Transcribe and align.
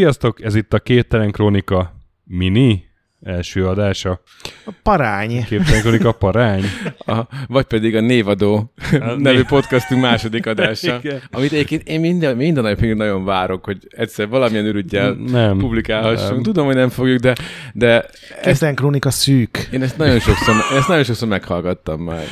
Sziasztok, 0.00 0.42
ez 0.42 0.54
itt 0.54 0.72
a 0.72 0.78
Képtelen 0.78 1.30
Krónika 1.30 1.94
mini 2.24 2.89
első 3.22 3.66
adása. 3.66 4.20
A 4.64 4.72
parány. 4.82 5.44
Képtelen 5.44 5.80
Krónika 5.80 6.12
parány. 6.12 6.62
A, 6.98 7.20
vagy 7.46 7.64
pedig 7.64 7.96
a 7.96 8.00
Névadó 8.00 8.72
nevű 9.18 9.42
podcastunk 9.42 10.02
második 10.02 10.46
adása, 10.46 10.98
Igen. 11.02 11.22
amit 11.30 11.52
egyébként 11.52 11.88
én 11.88 12.00
minden, 12.00 12.36
minden 12.36 12.64
nap 12.64 12.80
nagyon 12.80 13.24
várok, 13.24 13.64
hogy 13.64 13.78
egyszer 13.88 14.28
valamilyen 14.28 14.64
ürügyel 14.64 15.12
Nem. 15.12 15.58
publikálhassunk. 15.58 16.32
Nem. 16.32 16.42
Tudom, 16.42 16.66
hogy 16.66 16.74
nem 16.74 16.88
fogjuk, 16.88 17.18
de, 17.18 17.34
de 17.72 18.02
ezt, 18.02 18.40
Kezden 18.42 18.74
krónika 18.74 19.10
szűk. 19.10 19.68
én 19.72 19.82
ezt 19.82 19.98
nagyon 19.98 20.18
sokszor, 20.18 20.54
ezt 20.76 20.88
nagyon 20.88 21.04
sokszor 21.04 21.28
meghallgattam 21.28 22.00
már. 22.00 22.24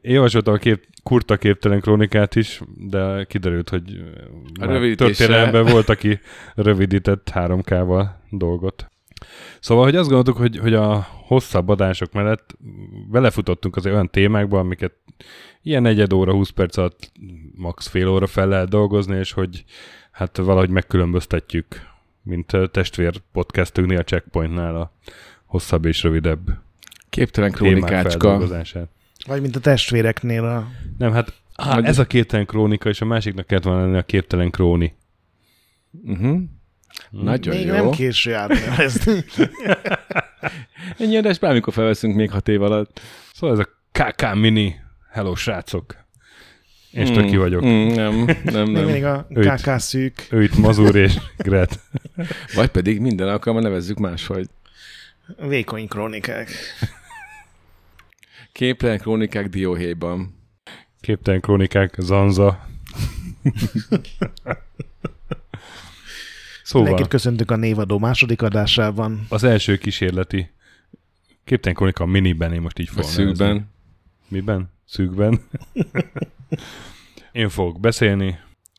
Én 0.00 0.12
javasoltam 0.14 0.54
a 0.54 0.56
kép, 0.56 0.84
kurta 1.02 1.36
Képtelen 1.36 1.80
Krónikát 1.80 2.36
is, 2.36 2.60
de 2.88 3.24
kiderült, 3.28 3.68
hogy 3.68 3.82
A 4.60 4.94
történelemben 4.96 5.64
volt, 5.64 5.88
aki 5.88 6.20
rövidített 6.54 7.30
3K-val 7.34 8.06
dolgot. 8.30 8.88
Szóval, 9.64 9.84
hogy 9.84 9.96
azt 9.96 10.08
gondoltuk, 10.08 10.36
hogy, 10.36 10.58
hogy 10.58 10.74
a 10.74 11.06
hosszabb 11.26 11.68
adások 11.68 12.12
mellett 12.12 12.56
belefutottunk 13.10 13.76
azért 13.76 13.94
olyan 13.94 14.10
témákba, 14.10 14.58
amiket 14.58 14.92
ilyen 15.62 15.82
negyed 15.82 16.12
óra, 16.12 16.32
20 16.32 16.50
perc 16.50 16.76
alatt 16.76 17.12
max 17.54 17.86
fél 17.86 18.08
óra 18.08 18.26
fel 18.26 18.48
lehet 18.48 18.68
dolgozni, 18.68 19.16
és 19.16 19.32
hogy 19.32 19.64
hát 20.10 20.36
valahogy 20.36 20.70
megkülönböztetjük, 20.70 21.66
mint 22.22 22.52
a 22.52 22.66
testvér 22.66 23.20
podcastünknél, 23.32 23.98
a 23.98 24.04
checkpointnál 24.04 24.76
a 24.76 24.92
hosszabb 25.44 25.84
és 25.84 26.02
rövidebb 26.02 26.58
Képtelen 27.08 27.52
témák 27.52 27.72
krónikácska. 27.72 28.38
Vagy 29.26 29.40
mint 29.40 29.56
a 29.56 29.60
testvéreknél 29.60 30.44
a... 30.44 30.68
Nem, 30.98 31.12
hát 31.12 31.32
á, 31.54 31.74
Vagy- 31.74 31.84
ez 31.84 31.98
a 31.98 32.06
képtelen 32.06 32.46
krónika, 32.46 32.88
és 32.88 33.00
a 33.00 33.04
másiknak 33.04 33.46
kellett 33.46 33.64
volna 33.64 33.80
lenni 33.80 33.96
a 33.96 34.02
képtelen 34.02 34.50
króni. 34.50 34.94
Uh-huh. 36.02 36.40
Nagyon 37.10 37.56
Még 37.56 37.66
jó. 37.66 37.72
nem 37.74 37.90
késő 37.90 38.34
átnevezni. 38.34 39.24
Ennyi 40.98 41.16
adást 41.16 41.40
bármikor 41.40 41.72
felveszünk 41.72 42.14
még 42.14 42.30
hat 42.30 42.48
év 42.48 42.62
alatt. 42.62 43.00
Szóval 43.32 43.60
ez 43.60 43.66
a 43.66 43.68
KK 43.92 44.34
Mini. 44.34 44.76
Hello, 45.10 45.34
srácok! 45.34 46.02
Én 46.90 47.20
mm, 47.20 47.26
ki 47.26 47.36
vagyok. 47.36 47.64
Mm. 47.64 47.68
Mm, 47.68 47.94
nem, 47.94 48.24
nem, 48.44 48.68
Még 48.68 49.02
nem. 49.02 49.26
a. 49.34 49.54
KK 49.54 49.78
szűk. 49.78 50.26
Ő 50.30 50.42
itt 50.42 50.56
Mazur 50.56 50.96
és 50.96 51.14
Gret. 51.36 51.80
Vagy 52.54 52.68
pedig 52.68 53.00
minden 53.00 53.28
alkalommal 53.28 53.68
nevezzük 53.68 53.98
máshogy. 53.98 54.48
Vékony 55.48 55.88
krónikák. 55.88 56.50
Képtelen 58.52 58.98
krónikák 58.98 59.48
dióhéjban. 59.48 60.38
Képtelen 61.00 61.40
krónikák, 61.40 61.94
Zanza. 61.98 62.66
Szóval 66.64 66.82
Mindenkit 66.88 67.10
köszöntök 67.12 67.50
a 67.50 67.56
névadó 67.56 67.98
második 67.98 68.42
adásában. 68.42 69.26
az 69.28 69.44
első 69.44 69.76
kísérleti 69.76 70.50
Képtelen 71.44 71.76
krónika 71.76 72.06
miniben, 72.06 72.52
én 72.52 72.60
most 72.60 72.78
így 72.78 72.88
fogom 72.88 73.02
nevezni. 73.10 73.24
szűkben. 73.24 73.70
Miben? 74.28 74.70
Szűkben. 74.84 75.40
Én 77.32 77.48
fogok 77.48 77.80
beszélni, 77.80 78.38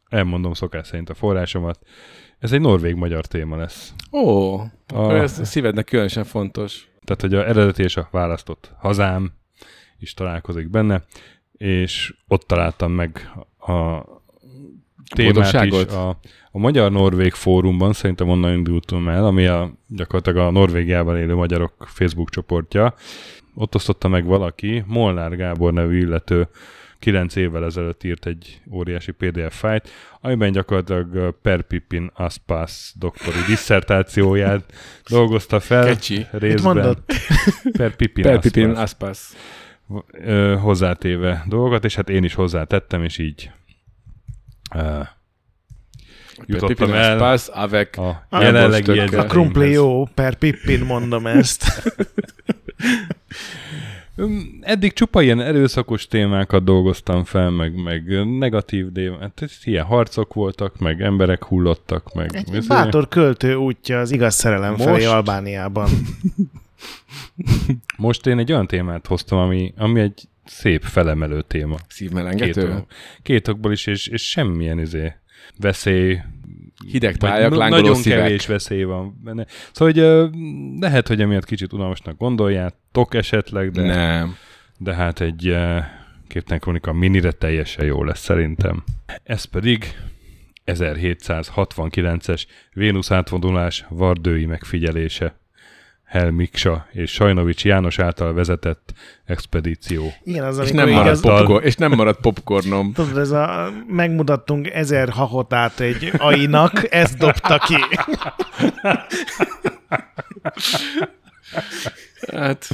elmondom 0.10 0.54
szokás 0.54 0.88
szerint 0.88 1.10
a 1.10 1.14
forrásomat. 1.14 1.80
Ez 2.40 2.52
egy 2.52 2.62
norvég-magyar 2.62 3.26
téma 3.26 3.56
lesz. 3.56 3.94
Ó, 4.12 4.54
akkor 4.88 5.14
A- 5.14 5.22
ez 5.22 5.40
a 5.40 5.46
szívednek 5.46 5.86
különösen 5.86 6.24
fontos. 6.24 6.88
Tehát, 7.04 7.22
hogy 7.22 7.34
a 7.34 7.48
eredeti 7.48 7.84
és 7.84 7.98
a 7.98 8.08
választott 8.12 8.72
hazám 8.78 9.32
is 10.00 10.14
találkozik 10.14 10.70
benne, 10.70 11.04
és 11.52 12.16
ott 12.28 12.42
találtam 12.48 12.92
meg 12.92 13.32
a 13.60 14.04
témát 15.16 15.64
is 15.66 15.72
a, 15.74 16.20
a 16.56 16.58
Magyar-Norvég 16.58 17.34
fórumban, 17.34 17.94
szerintem 17.94 18.30
onnan 18.30 18.54
indultunk 18.54 19.08
el, 19.08 19.26
ami 19.26 19.46
a, 19.46 19.72
gyakorlatilag 19.88 20.48
a 20.48 20.52
Norvégiában 20.52 21.18
élő 21.18 21.36
magyarok 21.36 21.74
Facebook 21.88 22.30
csoportja. 22.30 22.94
Ott 23.56 23.76
osztotta 23.76 24.08
meg 24.08 24.26
valaki, 24.26 24.84
Molnár 24.88 25.36
Gábor 25.36 25.74
nevű 25.74 25.98
illető, 25.98 26.48
9 27.00 27.36
évvel 27.36 27.66
ezelőtt 27.66 28.04
írt 28.04 28.26
egy 28.26 28.62
óriási 28.72 29.12
PDF 29.12 29.60
fájt, 29.60 29.90
amiben 30.22 30.52
gyakorlatilag 30.52 31.36
Per 31.42 31.62
Pippin 31.62 32.12
Aspas 32.14 32.94
doktori 33.00 33.38
disszertációját 33.48 34.74
dolgozta 35.10 35.60
fel. 35.60 35.86
Kecsi. 35.86 36.26
Részben. 36.32 36.98
Per 37.78 37.96
Pippin, 37.96 38.24
Per 38.24 38.36
Aspas 38.36 38.76
Aspas. 38.76 39.20
ö, 40.12 40.56
hozzátéve 40.62 41.44
dolgokat, 41.48 41.86
és 41.86 41.96
hát 41.96 42.10
én 42.10 42.24
is 42.24 42.34
hozzátettem, 42.34 43.04
és 43.04 43.18
így 43.18 43.52
ö, 44.76 45.02
jutottam 46.46 46.94
el 46.94 47.24
Aspas, 47.24 47.48
avec 47.48 47.98
a 47.98 48.28
jelenlegi 48.32 49.00
a 49.00 49.64
jó, 49.64 50.06
per 50.06 50.36
Pippin 50.36 50.80
mondom 50.80 51.28
ezt. 51.28 51.64
Eddig 54.62 54.94
csupa 54.94 55.22
ilyen 55.22 55.42
erőszakos 55.42 56.08
témákat 56.08 56.64
dolgoztam 56.64 57.24
fel, 57.24 57.50
meg, 57.50 57.84
meg 57.84 58.28
negatív 58.38 58.92
témák, 58.92 59.20
hát 59.20 59.50
ilyen 59.64 59.86
harcok 59.86 60.34
voltak, 60.34 60.80
meg 60.80 61.02
emberek 61.02 61.44
hullottak, 61.44 62.14
meg... 62.14 62.36
Egy 62.36 62.56
ez- 62.56 62.68
bátor 62.68 63.08
költő 63.08 63.56
útja 63.56 64.00
az 64.00 64.12
igaz 64.12 64.36
szerelem 64.36 64.72
Most? 64.72 64.84
felé 64.84 65.06
Albániában. 65.06 65.90
Most 67.98 68.26
én 68.26 68.38
egy 68.38 68.52
olyan 68.52 68.68
témát 68.68 69.08
hoztam, 69.08 69.38
ami, 69.38 69.74
ami 69.78 70.00
egy 70.00 70.24
szép 70.46 70.82
felemelő 70.82 71.42
téma. 71.42 71.76
Két, 71.76 71.86
szívmelengető. 71.88 72.72
ok- 72.72 72.94
két 73.24 73.48
okból 73.48 73.72
is, 73.72 73.86
és, 73.86 74.08
és 74.08 74.30
semmilyen 74.30 74.80
izé 74.80 75.14
veszély, 75.58 76.20
Hideg 76.92 77.22
lángoló 77.22 77.68
Nagyon 77.68 77.96
szívek. 77.96 78.20
kevés 78.20 78.46
veszély 78.46 78.84
van 78.84 79.20
benne. 79.24 79.46
Szóval, 79.72 79.94
hogy 79.94 80.32
lehet, 80.80 81.08
hogy 81.08 81.22
emiatt 81.22 81.46
kicsit 81.46 81.74
unalmasnak 81.74 82.18
gondoljátok 82.18 83.14
esetleg, 83.14 83.72
de, 83.72 83.82
Nem. 83.82 84.36
de 84.78 84.94
hát 84.94 85.22
egy 85.22 85.58
képtelen 86.28 86.60
kronika 86.60 86.94
minire 86.94 87.32
teljesen 87.32 87.86
jó 87.86 88.04
lesz 88.04 88.20
szerintem. 88.20 88.84
Ez 89.24 89.44
pedig 89.44 89.96
1769-es 90.66 92.44
Vénusz 92.74 93.12
átvonulás 93.12 93.86
vardői 93.90 94.46
megfigyelése. 94.46 95.40
Helmiksa 96.06 96.88
és 96.92 97.12
Sajnovics 97.12 97.66
János 97.66 98.00
által 98.00 98.34
vezetett 98.34 98.94
expedíció. 99.26 100.14
Igen, 100.24 100.44
az, 100.44 100.60
És 100.60 100.72
nem, 100.72 100.90
maradt 100.90 101.22
popcorn, 101.22 101.66
és 101.66 101.76
nem 101.76 101.92
maradt 101.92 102.20
popcornom. 102.22 102.94
tudod, 102.94 103.18
ez 103.18 103.32
a, 103.32 103.70
megmutattunk 103.88 104.70
ezer 104.70 105.10
hahotát 105.10 105.80
egy 105.80 106.12
ainak, 106.18 106.94
ezt 106.94 107.18
dobta 107.18 107.58
ki. 107.58 107.76
Hát 112.34 112.68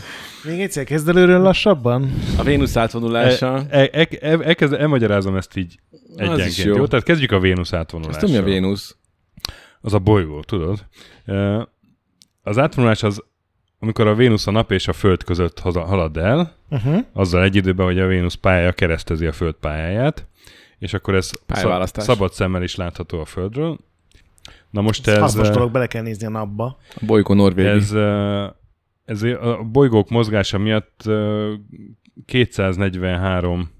Még 0.43 0.61
egyszer 0.61 0.83
kezd 0.83 1.09
előről 1.09 1.39
lassabban? 1.41 2.13
a 2.37 2.43
Vénusz 2.43 2.75
átvonulása. 2.75 3.63
E, 3.69 3.89
e, 3.91 4.07
e, 4.21 4.39
elkezd, 4.41 4.73
elmagyarázom 4.73 5.35
ezt 5.35 5.57
így 5.57 5.79
egyenként. 6.15 6.47
is 6.49 6.63
jó. 6.63 6.75
jó. 6.75 6.87
Tehát 6.87 7.05
kezdjük 7.05 7.31
a 7.31 7.39
Vénusz 7.39 7.71
Ezt 7.71 7.73
átvonulással. 7.81 8.19
tudom, 8.19 8.35
mi 8.35 8.41
a 8.41 8.43
Vénusz. 8.53 8.95
Az 9.81 9.93
a 9.93 9.99
bolygó, 9.99 10.41
tudod? 10.41 10.85
Ö, 11.25 11.61
Az 12.43 12.57
átvonulás 12.57 13.03
az, 13.03 13.23
amikor 13.83 14.07
a 14.07 14.15
Vénusz 14.15 14.47
a 14.47 14.51
nap 14.51 14.71
és 14.71 14.87
a 14.87 14.93
Föld 14.93 15.23
között 15.23 15.59
halad 15.59 16.17
el, 16.17 16.59
Uh-huh. 16.69 17.05
azzal 17.13 17.43
egy 17.43 17.55
időben, 17.55 17.85
hogy 17.85 17.99
a 17.99 18.07
Vénusz 18.07 18.33
pályája 18.33 18.71
keresztezi 18.71 19.25
a 19.25 19.31
Föld 19.31 19.53
pályáját, 19.55 20.27
és 20.79 20.93
akkor 20.93 21.15
ez 21.15 21.31
Pályaválasztás. 21.45 22.03
szabad 22.03 22.33
szemmel 22.33 22.63
is 22.63 22.75
látható 22.75 23.19
a 23.19 23.25
Földről. 23.25 23.77
Na 24.69 24.81
most 24.81 25.07
Ez 25.07 25.13
ez, 25.15 25.19
hasznos 25.21 25.47
ö, 25.47 25.51
dolog, 25.51 25.71
bele 25.71 25.87
kell 25.87 26.01
nézni 26.01 26.25
a 26.25 26.29
napba. 26.29 26.77
A 26.95 27.05
bolygó 27.05 27.33
Norvégi. 27.33 27.67
ez, 27.67 27.91
ö, 27.91 28.45
ez 29.05 29.23
a 29.23 29.63
bolygók 29.71 30.09
mozgása 30.09 30.57
miatt 30.57 31.01
ö, 31.05 31.53
243 32.25 33.71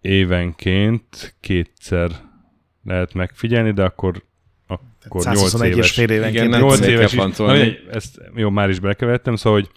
évenként 0.00 1.36
kétszer 1.40 2.10
lehet 2.84 3.14
megfigyelni, 3.14 3.70
de 3.72 3.84
akkor 3.84 4.22
akkor 5.04 5.24
8 5.24 5.38
121 5.38 5.68
és 5.70 5.76
éves. 5.76 5.90
fél 5.92 6.10
évenként. 6.10 6.34
Igen, 6.34 6.48
nem 6.48 6.60
Nyolc 6.60 6.74
tudom, 6.74 6.90
éves 6.90 7.14
kell 7.14 7.28
is. 7.28 7.36
Na, 7.36 7.46
mindegy, 7.52 7.78
ezt 7.90 8.20
jó, 8.34 8.50
már 8.50 8.68
is 8.68 8.80
belekevertem, 8.80 9.36
szóval, 9.36 9.60
hogy 9.60 9.68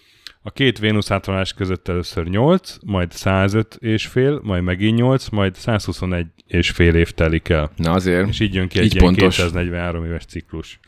a 0.42 0.52
két 0.52 0.80
Vénusz 0.80 1.12
átvonulás 1.12 1.54
között 1.54 1.88
először 1.88 2.28
8, 2.28 2.76
majd 2.86 3.12
105 3.12 3.78
és 3.80 4.06
fél, 4.06 4.40
majd 4.44 4.64
megint 4.64 4.98
8, 4.98 5.30
majd 5.30 5.56
121 5.56 6.26
és 6.48 6.70
fél 6.70 6.96
év 6.96 7.12
telik 7.12 7.50
el. 7.50 7.72
Na 7.76 7.92
azért. 7.92 8.28
És 8.28 8.40
így 8.40 8.54
jön 8.54 8.68
ki 8.68 8.80
egy 8.80 8.86
Így 8.86 8.94
ilyen 8.94 9.06
pontos. 9.06 9.36
243 9.36 10.06
éves 10.06 10.26
ciklus. 10.26 10.80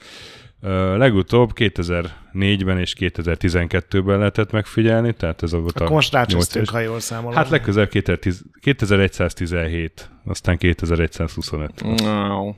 Legutóbb 0.98 1.51
2004-ben 1.56 2.80
és 2.80 2.95
2012-ben 3.00 4.18
lehetett 4.18 4.51
megfigyelni, 4.51 5.13
tehát 5.13 5.44
ez 5.44 5.51
volt 5.51 5.75
Akkor 5.75 5.92
a 5.92 5.94
most 5.94 6.13
rácsöztünk, 6.13 6.65
nyolcas. 6.65 6.74
ha 6.74 6.92
jól 6.92 7.00
számolom. 7.00 7.36
Hát 7.36 7.50
legközelebb 7.50 7.89
2010 7.89 8.44
2117, 8.62 10.10
aztán 10.25 10.57
2125. 10.57 11.71
Wow. 11.81 12.56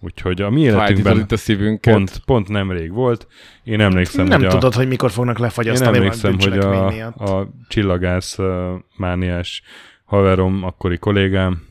Úgyhogy 0.00 0.42
a 0.42 0.50
mi 0.50 0.60
életünkben 0.60 1.18
itt 1.18 1.32
a 1.32 1.36
szívünket. 1.36 1.94
pont, 1.94 2.18
pont 2.24 2.48
nemrég 2.48 2.92
volt. 2.92 3.26
Én 3.64 3.80
emlékszem, 3.80 4.26
nem 4.26 4.38
hogy 4.38 4.48
a, 4.48 4.50
tudod, 4.50 4.74
hogy 4.74 4.88
mikor 4.88 5.10
fognak 5.10 5.38
én 5.38 5.42
lefagyasztani 5.44 5.98
valami 5.98 6.04
emlékszem, 6.04 6.50
hogy 6.50 6.58
a, 6.58 7.38
a 7.38 7.50
csillagász 7.68 8.38
uh, 8.38 8.72
mániás 8.96 9.62
haverom, 10.04 10.64
akkori 10.64 10.98
kollégám, 10.98 11.62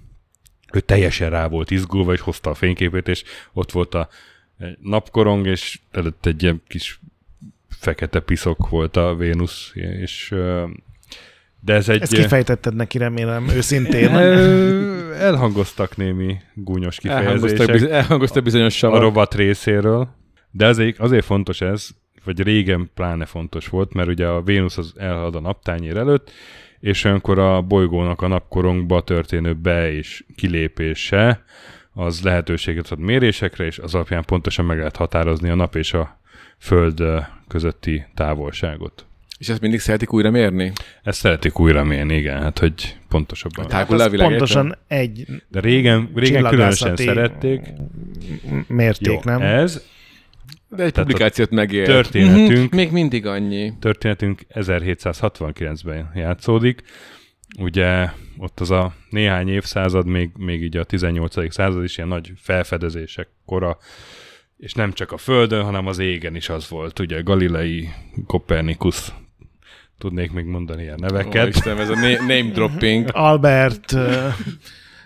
ő 0.74 0.80
teljesen 0.80 1.30
rá 1.30 1.48
volt 1.48 1.72
izgulva, 1.72 2.14
és 2.14 2.20
hozta 2.20 2.50
a 2.50 2.54
fényképét, 2.54 3.08
és 3.08 3.24
ott 3.54 3.72
volt 3.72 3.94
a 3.94 4.10
napkorong, 4.82 5.48
és 5.48 5.80
előtt 5.92 6.26
egy 6.26 6.44
ilyen 6.44 6.62
kis 6.68 7.00
fekete 7.70 8.20
piszok 8.20 8.70
volt 8.70 8.98
a 8.98 9.16
Vénusz, 9.16 9.72
és 9.74 10.36
de 11.60 11.74
ez 11.74 11.90
egy... 11.90 12.02
Ezt 12.02 12.14
kifejtetted 12.14 12.76
neki, 12.76 12.98
remélem, 12.98 13.50
őszintén. 13.50 14.16
Elhangoztak 15.20 15.98
némi 15.98 16.38
gúnyos 16.54 16.98
kifejezések 16.98 17.82
elhangoztak 17.82 18.44
bizonyos 18.44 18.74
a 18.74 18.78
savak. 18.78 19.02
rovat 19.02 19.36
részéről, 19.36 20.08
de 20.52 20.66
azért, 20.66 21.00
azért 21.00 21.26
fontos 21.26 21.62
ez, 21.62 21.88
vagy 22.24 22.42
régen 22.42 22.90
pláne 22.94 23.26
fontos 23.26 23.68
volt, 23.68 23.94
mert 23.94 24.08
ugye 24.10 24.28
a 24.28 24.42
Vénusz 24.42 24.78
az 24.78 24.94
elhalad 24.98 25.36
a 25.36 25.40
naptányér 25.40 25.98
előtt, 25.98 26.32
és 26.80 27.04
olyankor 27.04 27.40
a 27.40 27.62
bolygónak 27.62 28.22
a 28.22 28.28
napkorongba 28.28 29.02
történő 29.02 29.54
be- 29.54 29.92
és 29.92 30.24
kilépése 30.36 31.44
az 31.94 32.22
lehetőséget 32.22 32.92
ad 32.92 33.00
mérésekre, 33.00 33.66
és 33.66 33.80
az 33.80 33.96
alapján 33.96 34.24
pontosan 34.26 34.66
meg 34.66 34.78
lehet 34.78 34.96
határozni 34.96 35.50
a 35.50 35.56
nap 35.56 35.76
és 35.76 35.94
a 35.94 36.20
föld 36.58 37.04
közötti 37.48 38.06
távolságot. 38.14 39.06
És 39.40 39.50
ezt 39.50 39.62
mindig 39.62 39.80
szeretik 39.80 40.14
újra 40.14 40.30
mérni? 40.32 40.72
Ezt 41.04 41.20
szeretik 41.20 41.60
újra 41.60 41.84
mérni, 41.84 42.16
igen, 42.16 42.42
hát 42.42 42.60
hogy 42.60 42.98
pontosabban. 43.10 43.72
Hát 43.72 43.92
az 43.92 44.02
a 44.02 44.10
világ 44.10 44.28
pontosan 44.30 44.78
egy 44.88 45.26
De 45.48 45.60
régen, 45.60 46.10
régen 46.16 46.44
különösen 46.44 46.96
szerették. 46.96 47.62
mérték, 48.68 49.08
Jó, 49.08 49.20
nem? 49.24 49.42
ez 49.42 49.74
De 50.70 50.84
egy 50.84 50.92
Tehát 50.92 51.08
publikációt 51.10 51.50
megér. 51.50 51.86
történetünk- 51.86 52.68
Mhm, 52.70 52.76
Még 52.76 52.92
mindig 52.92 53.26
annyi. 53.26 53.74
történetünk 53.80 54.42
1769-ben 54.54 56.12
játszódik. 56.16 56.82
Ugye 57.60 58.10
ott 58.38 58.60
az 58.60 58.72
a 58.72 58.94
néhány 59.10 59.50
évszázad, 59.50 60.06
még, 60.08 60.30
még 60.38 60.62
így 60.64 60.78
a 60.78 60.84
18. 60.84 61.52
század 61.52 61.84
is 61.84 61.98
ilyen 61.98 62.10
nagy 62.10 62.32
felfedezések 62.36 63.28
kora, 63.46 63.78
és 64.58 64.74
nem 64.74 64.94
csak 64.94 65.12
a 65.12 65.18
Földön, 65.18 65.64
hanem 65.64 65.88
az 65.88 66.00
égen 66.00 66.36
is 66.36 66.50
az 66.50 66.70
volt. 66.70 67.00
Ugye 67.00 67.22
Galilei, 67.22 67.90
Kopernikus, 68.28 69.08
tudnék 70.00 70.32
még 70.32 70.46
mondani 70.46 70.82
ilyen 70.82 71.00
Ó, 71.04 71.06
neveket. 71.06 71.48
Istenem, 71.48 71.80
ez 71.80 71.90
a 71.90 71.96
na- 71.96 72.20
name 72.20 72.52
dropping. 72.54 73.10
Albert, 73.30 73.92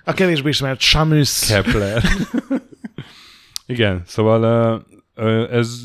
a 0.04 0.14
kevésbé 0.14 0.50
ismert 0.50 0.80
Samus. 0.80 1.48
Kepler. 1.48 2.04
Igen, 3.66 4.02
szóval 4.06 4.86
ez 5.52 5.80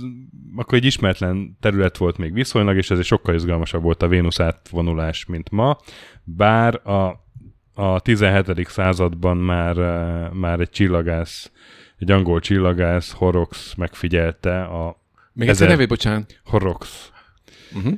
akkor 0.56 0.78
egy 0.78 0.84
ismeretlen 0.84 1.56
terület 1.60 1.96
volt 1.96 2.16
még 2.18 2.32
viszonylag, 2.32 2.76
és 2.76 2.90
ezért 2.90 3.06
sokkal 3.06 3.34
izgalmasabb 3.34 3.82
volt 3.82 4.02
a 4.02 4.08
Vénusz 4.08 4.40
átvonulás, 4.40 5.24
mint 5.26 5.50
ma, 5.50 5.76
bár 6.24 6.86
a, 6.88 7.24
a 7.74 8.00
17. 8.00 8.68
században 8.68 9.36
már, 9.36 9.76
már 10.32 10.60
egy 10.60 10.70
csillagász, 10.70 11.50
egy 11.98 12.10
angol 12.10 12.40
csillagász, 12.40 13.12
Horrocks 13.12 13.74
megfigyelte 13.74 14.62
a 14.62 15.00
Még 15.32 15.48
egyszer 15.48 15.66
Ezer- 15.66 15.68
nevét, 15.68 15.88
bocsánat. 15.88 16.40
Horrocks 16.44 17.10
Uh-huh. 17.76 17.92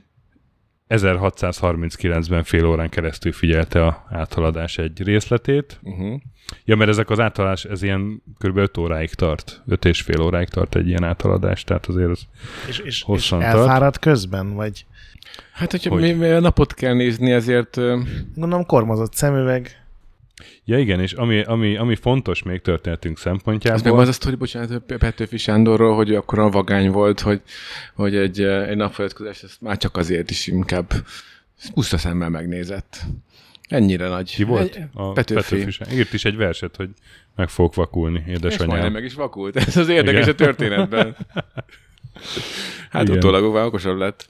1639-ben 0.90 2.42
fél 2.44 2.66
órán 2.66 2.88
keresztül 2.88 3.32
figyelte 3.32 3.86
a 3.86 4.06
áthaladás 4.10 4.78
egy 4.78 5.02
részletét, 5.02 5.78
Uh-huh. 5.82 6.20
Ja, 6.64 6.76
mert 6.76 6.90
ezek 6.90 7.10
az 7.10 7.20
áthaladás, 7.20 7.64
ez 7.64 7.82
ilyen 7.82 8.22
kb. 8.38 8.56
5 8.56 8.76
óráig 8.78 9.14
tart. 9.14 9.62
5 9.66 9.84
és 9.84 10.00
fél 10.02 10.20
óráig 10.20 10.48
tart 10.48 10.74
egy 10.74 10.88
ilyen 10.88 11.04
áthaladás, 11.04 11.64
tehát 11.64 11.86
azért 11.86 12.10
az 12.10 12.26
És, 12.68 12.78
és, 12.78 12.84
és 12.84 13.02
Hosszan 13.02 13.40
tart. 13.40 13.52
elfáradt 13.54 13.98
közben? 13.98 14.54
Vagy 14.54 14.84
Hát, 15.52 15.70
hogyha 15.70 15.90
Hogy? 15.90 16.00
mi, 16.02 16.12
mi 16.12 16.26
napot 16.28 16.74
kell 16.74 16.94
nézni, 16.94 17.30
ezért 17.32 17.74
gondolom 18.34 18.66
kormozott 18.66 19.14
szemüveg. 19.14 19.79
Ja 20.64 20.78
igen, 20.78 21.00
és 21.00 21.12
ami, 21.12 21.42
ami, 21.42 21.76
ami 21.76 21.94
fontos 21.94 22.42
még 22.42 22.60
történetünk 22.60 23.16
Ez 23.18 23.24
meg 23.24 23.34
szempontjából, 23.34 24.00
az 24.00 24.08
a 24.08 24.12
sztori, 24.12 24.36
bocsánat, 24.36 24.82
Pe- 24.86 24.98
Petőfi 24.98 25.36
Sándorról, 25.36 25.94
hogy 25.94 26.14
akkor 26.14 26.38
a 26.38 26.48
vagány 26.50 26.90
volt, 26.90 27.20
hogy, 27.20 27.42
hogy 27.94 28.16
egy, 28.16 28.40
egy 28.42 28.76
napföldközés 28.76 29.42
ezt 29.42 29.60
már 29.60 29.76
csak 29.76 29.96
azért 29.96 30.30
is 30.30 30.46
inkább 30.46 30.92
puszta 31.74 31.98
szemmel 31.98 32.28
megnézett. 32.28 33.00
Ennyire 33.68 34.08
nagy. 34.08 34.34
ki 34.34 34.44
volt? 34.44 34.74
Egy, 34.76 34.84
A 34.94 35.12
Petőfi. 35.12 35.56
Petőfi. 35.56 35.96
Írt 35.96 36.12
is 36.12 36.24
egy 36.24 36.36
verset, 36.36 36.76
hogy 36.76 36.88
meg 37.36 37.48
fogok 37.48 37.74
vakulni, 37.74 38.22
és 38.26 38.32
édesanyám. 38.32 38.92
meg 38.92 39.04
is 39.04 39.14
vakult. 39.14 39.56
Ez 39.56 39.76
az 39.76 39.88
érdekes 39.88 40.20
Igen. 40.20 40.32
a 40.32 40.36
történetben. 40.36 41.16
Hát 42.90 43.02
Igen. 43.02 43.16
utólag 43.16 43.66
okosabb 43.66 43.98
lett. 43.98 44.28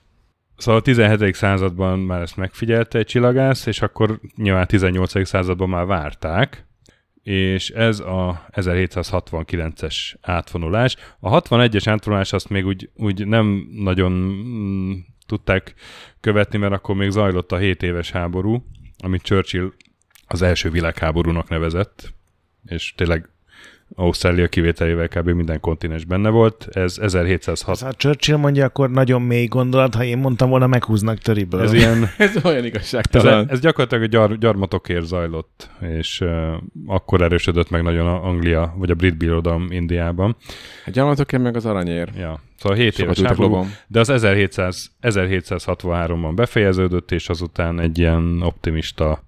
Szóval 0.60 0.80
a 0.80 0.82
17. 0.82 1.34
században 1.34 1.98
már 1.98 2.20
ezt 2.20 2.36
megfigyelte 2.36 2.98
egy 2.98 3.06
csillagász, 3.06 3.66
és 3.66 3.82
akkor 3.82 4.20
nyilván 4.36 4.66
18. 4.66 5.26
században 5.26 5.68
már 5.68 5.86
várták, 5.86 6.66
és 7.22 7.70
ez 7.70 8.00
a 8.00 8.46
1769-es 8.52 10.14
átvonulás. 10.20 10.96
A 11.20 11.40
61-es 11.40 11.82
átvonulás 11.84 12.32
azt 12.32 12.48
még 12.48 12.66
úgy, 12.66 12.90
úgy 12.94 13.26
nem 13.26 13.68
nagyon 13.72 14.12
mm, 14.12 14.92
tudták 15.26 15.74
követni, 16.20 16.58
mert 16.58 16.72
akkor 16.72 16.94
még 16.94 17.10
zajlott 17.10 17.52
a 17.52 17.56
7 17.56 17.82
éves 17.82 18.10
háború, 18.10 18.64
amit 18.98 19.22
Churchill 19.22 19.72
az 20.26 20.42
első 20.42 20.70
világháborúnak 20.70 21.48
nevezett, 21.48 22.14
és 22.66 22.94
tényleg 22.96 23.28
Ausztrália 23.94 24.48
kivételével 24.48 25.08
kb. 25.08 25.28
minden 25.28 25.60
kontinens 25.60 26.04
benne 26.04 26.28
volt. 26.28 26.68
Ez 26.72 26.98
1706 26.98 27.80
Ha 27.80 27.92
Churchill 27.92 28.36
mondja, 28.36 28.64
akkor 28.64 28.90
nagyon 28.90 29.22
mély 29.22 29.46
gondolat, 29.46 29.94
ha 29.94 30.04
én 30.04 30.18
mondtam 30.18 30.50
volna, 30.50 30.66
meghúznak 30.66 31.18
töriből. 31.18 31.62
ez 31.62 31.72
ilyen 31.72 32.10
Ez 32.18 32.44
olyan 32.44 32.58
Ez, 32.58 32.64
igazságtalan. 32.64 33.50
ez 33.50 33.60
gyakorlatilag 33.60 34.04
a 34.04 34.06
gyar, 34.06 34.38
gyarmatokért 34.38 35.04
zajlott, 35.06 35.70
és 35.80 36.20
uh, 36.20 36.52
akkor 36.86 37.22
erősödött 37.22 37.70
meg 37.70 37.82
nagyon 37.82 38.06
a 38.06 38.24
Anglia, 38.24 38.74
vagy 38.76 38.90
a 38.90 38.94
brit 38.94 39.16
birodalom 39.16 39.66
Indiában. 39.70 40.36
Hát 40.84 40.94
gyarmatokért 40.94 41.42
meg 41.42 41.56
az 41.56 41.66
aranyér. 41.66 42.08
Ja. 42.18 42.40
Szóval 42.58 42.78
7 42.78 42.94
Sokat 42.94 43.16
éves 43.16 43.28
háború, 43.28 43.66
de 43.86 44.00
az 44.00 44.08
1700, 44.08 44.90
1763-ban 45.02 46.32
befejeződött, 46.34 47.10
és 47.10 47.28
azután 47.28 47.80
egy 47.80 47.98
ilyen 47.98 48.42
optimista 48.42 49.22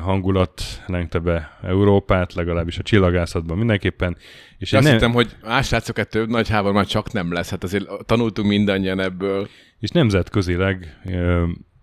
hangulat 0.00 0.62
lengte 0.86 1.18
be 1.18 1.58
Európát, 1.62 2.34
legalábbis 2.34 2.78
a 2.78 2.82
csillagászatban 2.82 3.58
mindenképpen. 3.58 4.16
És 4.58 4.72
egy 4.72 4.78
azt 4.78 4.84
nem, 4.84 4.92
hittem, 4.92 5.12
hogy 5.12 5.36
srácok, 5.62 5.98
egy 5.98 6.08
több 6.08 6.28
nagy 6.28 6.48
háború 6.48 6.74
már 6.74 6.86
csak 6.86 7.12
nem 7.12 7.32
lesz. 7.32 7.50
Hát 7.50 7.62
azért 7.62 7.88
tanultunk 8.04 8.48
mindannyian 8.48 9.00
ebből. 9.00 9.48
és 9.78 9.90
nemzetközileg 9.90 11.00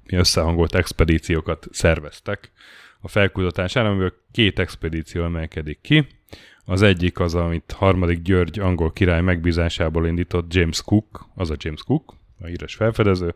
összehangolt 0.10 0.76
expedíciókat 0.76 1.68
szerveztek 1.72 2.52
a 3.02 3.08
felkutatására, 3.08 3.90
amiből 3.90 4.14
két 4.32 4.60
expedíció 4.60 5.24
emelkedik 5.24 5.80
ki. 5.82 6.08
Az 6.66 6.82
egyik 6.82 7.20
az, 7.20 7.36
amit 7.36 7.72
harmadik 7.72 8.22
György 8.22 8.60
angol 8.60 8.92
király 8.92 9.22
megbízásából 9.22 10.08
indított 10.08 10.54
James 10.54 10.82
Cook, 10.82 11.28
az 11.36 11.50
a 11.50 11.56
James 11.58 11.84
Cook, 11.84 12.16
a 12.40 12.46
híres 12.46 12.76
felfedező, 12.76 13.36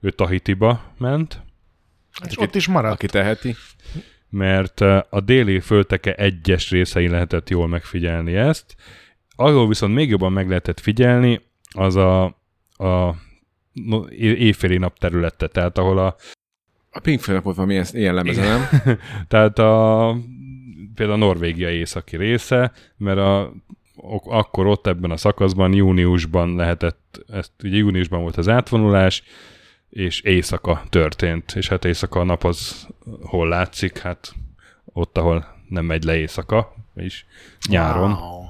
ő 0.00 0.10
Tahitiba 0.10 0.92
ment, 0.98 1.42
és 2.28 2.38
ott 2.38 2.54
is 2.54 2.66
maradt. 2.68 2.94
Aki 2.94 3.06
teheti. 3.06 3.54
mert 4.30 4.80
ö, 4.80 4.98
a 5.10 5.20
déli 5.20 5.60
fölteke 5.60 6.14
egyes 6.14 6.70
részein 6.70 7.10
lehetett 7.10 7.50
jól 7.50 7.68
megfigyelni 7.68 8.34
ezt. 8.34 8.74
Ahol 9.36 9.68
viszont 9.68 9.94
még 9.94 10.08
jobban 10.08 10.32
meg 10.32 10.48
lehetett 10.48 10.80
figyelni, 10.80 11.40
az 11.70 11.96
a, 11.96 12.24
a 12.76 13.14
no- 13.72 14.10
éjféli 14.20 14.76
nap 14.76 14.98
területe, 14.98 15.46
tehát 15.46 15.78
ahol 15.78 15.98
a, 15.98 16.16
A 16.90 17.00
Pink 17.00 17.20
Floydnak 17.20 17.44
volt 17.44 17.56
valami 17.56 17.82
ilyen, 17.92 18.14
lemeze, 18.14 18.42
nem? 18.42 18.68
tehát 19.28 19.58
a 19.58 20.16
például 20.94 21.22
a 21.22 21.24
Norvégia 21.26 21.70
északi 21.70 22.16
része, 22.16 22.72
mert 22.96 23.18
a, 23.18 23.52
akkor 24.24 24.66
ott 24.66 24.86
ebben 24.86 25.10
a 25.10 25.16
szakaszban 25.16 25.72
júniusban 25.72 26.56
lehetett, 26.56 27.24
ezt, 27.32 27.52
ugye 27.62 27.76
júniusban 27.76 28.20
volt 28.20 28.36
az 28.36 28.48
átvonulás, 28.48 29.22
és 29.90 30.20
éjszaka 30.20 30.82
történt, 30.88 31.52
és 31.54 31.68
hát 31.68 31.84
éjszaka 31.84 32.20
a 32.20 32.24
nap 32.24 32.44
az 32.44 32.86
hol 33.22 33.48
látszik, 33.48 33.98
hát 33.98 34.34
ott, 34.84 35.18
ahol 35.18 35.54
nem 35.68 35.84
megy 35.84 36.04
le 36.04 36.16
éjszaka, 36.16 36.74
és 36.94 37.24
nyáron, 37.68 38.12
wow. 38.12 38.46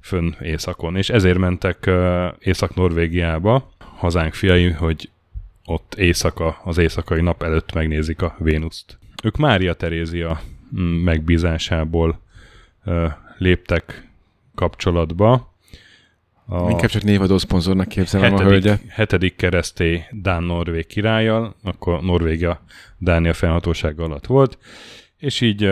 Fönn 0.00 0.32
éjszakon, 0.40 0.96
és 0.96 1.10
ezért 1.10 1.38
mentek 1.38 1.90
Észak-Norvégiába, 2.38 3.70
hazánk 3.78 4.34
fiai, 4.34 4.70
hogy 4.70 5.10
ott 5.64 5.94
éjszaka, 5.94 6.60
az 6.64 6.78
éjszakai 6.78 7.20
nap 7.20 7.42
előtt 7.42 7.72
megnézik 7.72 8.22
a 8.22 8.36
Vénuszt. 8.38 8.98
Ők 9.22 9.36
Mária 9.36 9.74
Terézia 9.74 10.40
mm, 10.76 10.80
megbízásából 10.80 12.20
léptek 13.38 14.08
kapcsolatba. 14.54 15.51
A 16.46 16.70
Inkább 16.70 16.90
csak 16.90 17.02
névadó 17.02 17.38
szponzornak 17.38 17.88
képzelem 17.88 18.34
a 18.34 18.38
hetedik, 18.38 18.50
hölgyet. 18.50 18.80
hetedik 18.88 19.36
keresztély 19.36 20.02
Dán-Norvég 20.10 20.86
királlyal, 20.86 21.56
akkor 21.62 22.00
Norvégia 22.02 22.60
Dánia 22.98 23.32
fennhatósága 23.32 24.04
alatt 24.04 24.26
volt, 24.26 24.58
és 25.18 25.40
így 25.40 25.70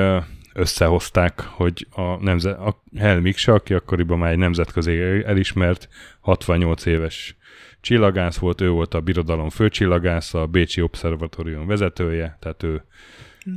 összehozták, 0.54 1.40
hogy 1.40 1.86
a, 1.90 2.22
nemze- 2.22 2.58
a 2.58 2.82
Helmikse, 2.96 3.52
aki 3.52 3.74
akkoriban 3.74 4.18
már 4.18 4.30
egy 4.30 4.38
nemzetközi 4.38 4.98
elismert 5.24 5.88
68 6.20 6.86
éves 6.86 7.36
csillagász 7.80 8.36
volt, 8.36 8.60
ő 8.60 8.70
volt 8.70 8.94
a 8.94 9.00
birodalom 9.00 9.48
főcsillagásza, 9.48 10.40
a 10.40 10.46
Bécsi 10.46 10.80
Obszervatórium 10.82 11.66
vezetője, 11.66 12.36
tehát 12.40 12.62
ő 12.62 12.84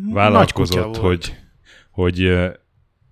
vállalkozott, 0.10 0.98
hogy, 0.98 1.36
hogy 1.92 2.38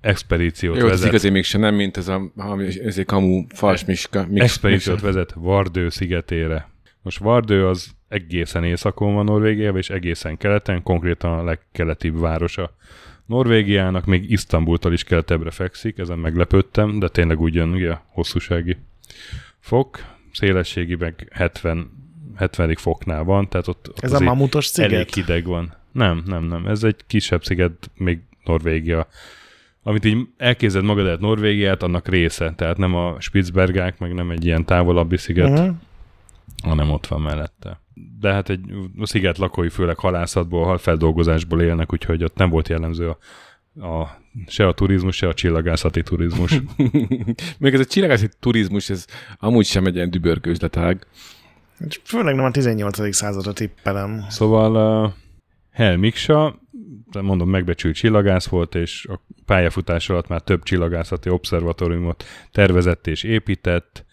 expedíciót 0.02 0.78
Jó, 0.78 0.84
ez 0.84 0.90
vezet. 0.90 1.08
igazi 1.08 1.30
mégse 1.30 1.58
nem, 1.58 1.76
mint 1.76 1.98
ez 1.98 2.08
a, 2.08 2.32
a 2.36 2.60
ez 2.62 2.98
egy 2.98 3.06
kamu 3.06 3.46
fals 3.54 3.86
miska. 3.86 4.26
Mix, 4.30 4.44
expedíciót 4.44 5.02
vezet 5.02 5.34
Vardő 5.36 5.90
szigetére. 5.90 6.70
Most 7.02 7.18
Vardő 7.18 7.68
az 7.68 7.92
egészen 8.08 8.64
északon 8.64 9.14
van 9.14 9.26
Norvégiában, 9.26 9.78
és 9.78 9.90
egészen 9.90 10.38
keleten, 10.38 10.84
konkrétan 10.84 11.40
a 11.40 11.44
legkeletibb 11.44 12.20
városa 12.20 12.76
Norvégiának, 13.26 14.06
még 14.06 14.32
Isztambultól 14.32 14.94
is 14.94 15.04
keletebbre 15.04 15.52
fekszik, 15.52 15.98
ezen 15.98 16.20
meglepődtem, 16.20 17.00
de 17.00 17.08
tényleg 17.08 17.40
úgy 17.40 17.54
jön 17.54 17.70
ugye, 17.70 17.92
a 17.92 18.04
hosszúsági 18.08 18.78
fok, 19.60 20.00
szélességi 20.32 20.96
meg 20.96 21.28
70, 21.32 21.92
70 22.36 22.76
foknál 22.76 23.24
van, 23.24 23.50
tehát 23.50 23.68
ott, 23.68 23.90
ott 23.90 24.00
Ez 24.00 24.14
a 24.14 24.20
mamutos 24.20 24.78
elég 24.78 24.98
sziget? 24.98 25.14
hideg 25.14 25.46
van. 25.46 25.74
Nem, 25.92 26.24
nem, 26.26 26.44
nem. 26.44 26.68
Ez 26.68 26.84
egy 26.84 26.96
kisebb 27.08 27.44
sziget, 27.44 27.92
még 27.96 28.20
Norvégia. 28.44 29.08
Amit 29.84 30.06
így 30.06 30.28
elképzeld 30.38 30.86
magad 30.86 31.08
el 31.08 31.18
Norvégiát, 31.20 31.84
annak 31.84 32.08
része. 32.08 32.54
Tehát 32.56 32.78
nem 32.78 32.96
a 32.96 33.16
Spitzbergák, 33.20 34.00
meg 34.00 34.14
nem 34.14 34.30
egy 34.32 34.46
ilyen 34.46 34.66
távolabbi 34.66 35.18
sziget, 35.18 35.50
uh-huh. 35.50 35.76
Hanem 36.64 36.90
ott 36.90 37.08
van 37.08 37.22
mellette. 37.22 37.82
De 38.20 38.32
hát 38.32 38.50
egy 38.50 38.60
a 39.00 39.06
sziget 39.06 39.38
lakói 39.38 39.70
főleg 39.70 39.98
halászatból, 39.98 40.66
halfeldolgozásból 40.66 41.62
élnek, 41.62 41.94
úgyhogy 41.94 42.24
ott 42.24 42.36
nem 42.36 42.50
volt 42.50 42.70
jellemző 42.70 43.10
a, 43.10 43.18
a 43.88 44.20
se 44.48 44.68
a 44.68 44.74
turizmus, 44.74 45.16
se 45.16 45.28
a 45.28 45.34
csillagászati 45.34 46.04
turizmus. 46.04 46.62
Még 47.60 47.74
ez 47.74 47.80
a 47.80 47.86
csillagászi 47.86 48.30
turizmus, 48.40 48.90
ez 48.90 49.06
amúgy 49.40 49.66
sem 49.66 49.86
egy 49.86 49.96
ilyen 49.96 50.10
dübörgő 50.10 50.52
üzletág. 50.52 51.08
Főleg 52.04 52.36
nem 52.36 52.46
a 52.46 52.52
18. 52.52 53.16
századra 53.16 53.54
tippelem. 53.54 54.26
Szóval 54.30 55.04
uh, 55.06 55.12
Hel 55.72 55.98
Miksa, 55.98 56.60
mondom, 57.22 57.50
megbecsült 57.50 57.96
csillagász 57.96 58.48
volt, 58.48 58.76
és 58.76 59.06
a 59.06 59.22
pályafutás 59.46 60.10
alatt 60.10 60.28
már 60.28 60.42
több 60.42 60.64
csillagászati 60.64 61.30
obszervatóriumot 61.30 62.24
tervezett 62.52 63.08
és 63.08 63.24
épített, 63.24 64.06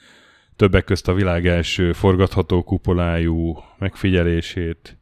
többek 0.56 0.85
közt 0.85 1.08
a 1.08 1.14
világ 1.14 1.47
első 1.47 1.92
forgatható 1.92 2.62
kupolájú 2.62 3.58
megfigyelését, 3.78 4.99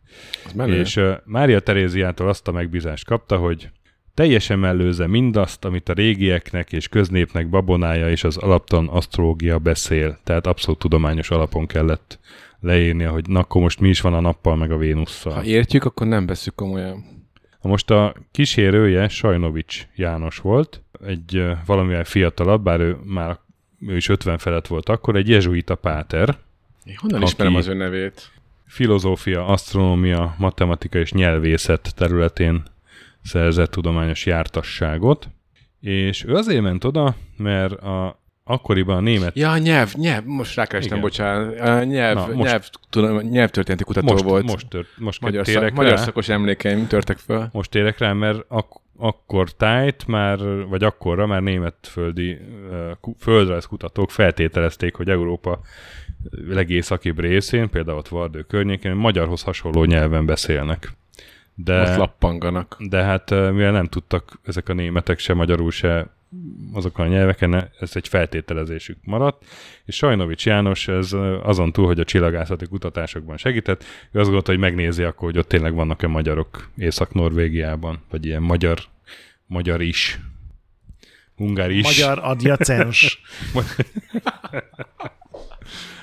és 0.66 0.96
uh, 0.96 1.12
Mária 1.24 1.60
Teréziától 1.60 2.28
azt 2.28 2.48
a 2.48 2.52
megbízást 2.52 3.04
kapta, 3.04 3.36
hogy 3.36 3.70
teljesen 4.14 4.58
mellőzze 4.58 5.06
mindazt, 5.06 5.64
amit 5.64 5.88
a 5.88 5.92
régieknek 5.92 6.72
és 6.72 6.88
köznépnek 6.88 7.48
babonája 7.48 8.10
és 8.10 8.24
az 8.24 8.36
alaptalan 8.36 8.88
asztrológia 8.88 9.58
beszél. 9.58 10.18
Tehát 10.24 10.46
abszolút 10.46 10.78
tudományos 10.78 11.30
alapon 11.30 11.66
kellett 11.66 12.18
leírnia, 12.60 13.10
hogy 13.10 13.28
na 13.28 13.40
akkor 13.40 13.62
most 13.62 13.80
mi 13.80 13.88
is 13.88 14.00
van 14.00 14.14
a 14.14 14.20
nappal 14.20 14.56
meg 14.56 14.70
a 14.70 14.76
Vénusszal. 14.76 15.32
Ha 15.32 15.44
értjük, 15.44 15.84
akkor 15.84 16.06
nem 16.06 16.26
veszük 16.26 16.54
komolyan. 16.54 17.15
Na 17.66 17.72
most 17.72 17.90
a 17.90 18.14
kísérője 18.30 19.08
Sajnovics 19.08 19.86
János 19.94 20.38
volt, 20.38 20.82
egy 21.06 21.44
valamivel 21.64 22.04
fiatalabb, 22.04 22.62
bár 22.62 22.80
ő 22.80 22.96
már 23.04 23.38
ő 23.86 23.96
is 23.96 24.08
50 24.08 24.38
felett 24.38 24.66
volt 24.66 24.88
akkor, 24.88 25.16
egy 25.16 25.28
jezsuita 25.28 25.74
páter, 25.74 26.38
Én 26.84 26.96
honnan 26.98 27.22
ismerem 27.22 27.54
az 27.54 27.66
ön 27.66 27.76
nevét? 27.76 28.30
filozófia, 28.66 29.46
asztronómia, 29.46 30.34
matematika 30.38 30.98
és 30.98 31.12
nyelvészet 31.12 31.94
területén 31.94 32.62
szerzett 33.22 33.70
tudományos 33.70 34.26
jártasságot, 34.26 35.28
és 35.80 36.24
ő 36.24 36.34
azért 36.34 36.62
ment 36.62 36.84
oda, 36.84 37.14
mert 37.36 37.72
a, 37.72 38.20
akkoriban 38.48 38.96
a 38.96 39.00
német 39.00 39.36
Ja, 39.36 39.58
nyelv, 39.58 39.92
nyelv, 39.94 40.24
most 40.24 40.56
rákerestem, 40.56 41.00
bocsánat. 41.00 41.60
A 41.60 41.84
nyelv, 41.84 42.14
Na, 42.16 42.26
most- 42.26 42.36
nyelv, 42.48 42.68
tudom, 42.90 43.18
nyelvtörténeti 43.18 43.84
kutató 43.84 44.12
most, 44.12 44.24
volt. 44.24 44.44
most, 44.50 44.68
tört, 44.68 44.88
most 44.98 45.20
magyar, 45.20 45.44
térek 45.44 45.62
szak, 45.62 45.72
magyar 45.76 45.92
rá, 45.92 45.96
szakos 45.96 46.28
emlékeim 46.28 46.86
törtek 46.86 47.18
fel. 47.18 47.48
most 47.52 47.70
térek 47.70 47.98
rá, 47.98 48.12
mert 48.12 48.44
ak- 48.48 48.80
akkor 48.98 49.50
tájt 49.52 50.06
már, 50.06 50.38
vagy 50.68 50.84
akkorra 50.84 51.26
már 51.26 51.42
németföldi 51.42 52.32
uh, 52.70 52.90
ku- 53.00 53.16
földrajzkutatók 53.20 54.10
feltételezték, 54.10 54.94
hogy 54.94 55.08
Európa 55.08 55.60
legészakibb 56.48 57.20
részén, 57.20 57.70
például 57.70 57.98
ott 57.98 58.08
Vardő 58.08 58.42
környékén, 58.42 58.94
magyarhoz 58.94 59.42
hasonló 59.42 59.84
nyelven 59.84 60.26
beszélnek. 60.26 60.92
De, 61.54 61.96
lappanganak. 61.96 62.76
de 62.78 63.02
hát 63.02 63.30
mivel 63.30 63.72
nem 63.72 63.86
tudtak 63.86 64.40
ezek 64.44 64.68
a 64.68 64.72
németek 64.72 65.18
se 65.18 65.34
magyarul, 65.34 65.70
se 65.70 66.06
azokon 66.72 67.06
a 67.06 67.08
nyelveken, 67.08 67.70
ez 67.80 67.90
egy 67.96 68.08
feltételezésük 68.08 68.98
maradt, 69.04 69.44
és 69.84 69.96
Sajnovics 69.96 70.46
János 70.46 70.88
ez 70.88 71.12
azon 71.42 71.72
túl, 71.72 71.86
hogy 71.86 72.00
a 72.00 72.04
csillagászati 72.04 72.66
kutatásokban 72.66 73.36
segített, 73.36 73.84
ő 73.84 74.18
azt 74.18 74.24
gondolta, 74.24 74.50
hogy 74.50 74.60
megnézi 74.60 75.02
akkor, 75.02 75.30
hogy 75.30 75.38
ott 75.38 75.48
tényleg 75.48 75.74
vannak-e 75.74 76.06
magyarok 76.06 76.70
Észak-Norvégiában, 76.76 78.02
vagy 78.10 78.26
ilyen 78.26 78.42
magyar, 78.42 78.78
magyar 79.46 79.80
is, 79.80 80.18
ungár 81.36 81.70
is, 81.70 81.84
Magyar 81.84 82.18
adjacens. 82.22 83.20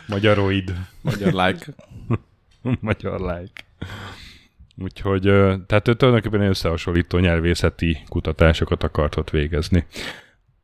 magyaroid, 0.07 0.73
Magyar 1.01 1.33
like. 1.33 1.65
magyar 2.79 3.19
like. 3.19 3.65
Úgyhogy, 4.77 5.21
tehát 5.65 5.87
ő 5.87 5.93
tulajdonképpen 5.93 6.47
összehasonlító 6.47 7.17
nyelvészeti 7.17 7.97
kutatásokat 8.07 8.83
akart 8.83 9.15
ott 9.15 9.29
végezni. 9.29 9.85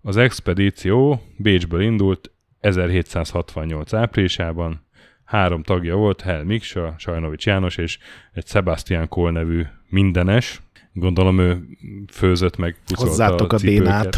Az 0.01 0.17
expedíció 0.17 1.21
Bécsből 1.37 1.81
indult 1.81 2.31
1768 2.59 3.93
áprilisában, 3.93 4.85
három 5.23 5.63
tagja 5.63 5.95
volt, 5.95 6.21
Hel 6.21 6.43
Miksa, 6.43 6.95
Sajnovics 6.97 7.45
János 7.45 7.77
és 7.77 7.97
egy 8.33 8.47
Sebastian 8.47 9.07
Kohl 9.07 9.31
nevű 9.31 9.65
mindenes. 9.89 10.61
Gondolom 10.99 11.39
ő 11.39 11.67
főzött 12.11 12.57
meg 12.57 12.75
pucolta 12.85 13.09
Hozzátok 13.09 13.53
a 13.53 13.57
cipőket. 13.57 14.17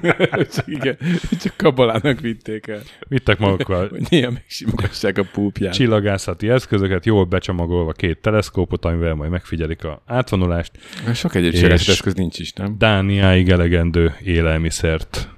bénát. 0.00 0.54
Csak 0.54 0.66
igen, 0.66 0.96
csak 1.40 1.56
kabalának 1.56 2.20
vitték 2.20 2.66
el. 2.66 2.80
Vittek 3.08 3.38
magukkal 3.38 3.88
Hogy 3.88 4.06
néha 4.08 4.30
megsimogassák 4.30 5.18
a 5.18 5.24
púpját. 5.32 5.72
csillagászati 5.72 6.48
eszközöket, 6.48 7.06
jól 7.06 7.24
becsomagolva 7.24 7.92
két 7.92 8.18
teleszkópot, 8.18 8.84
amivel 8.84 9.14
majd 9.14 9.30
megfigyelik 9.30 9.84
a 9.84 10.02
átvonulást, 10.06 10.72
Sok 11.14 11.34
egyéb 11.34 11.52
csillagászati 11.52 11.90
eszköz 11.90 12.14
nincs 12.14 12.38
is, 12.38 12.52
nem? 12.52 12.78
Dániáig 12.78 13.48
elegendő 13.48 14.14
élelmiszert. 14.22 15.28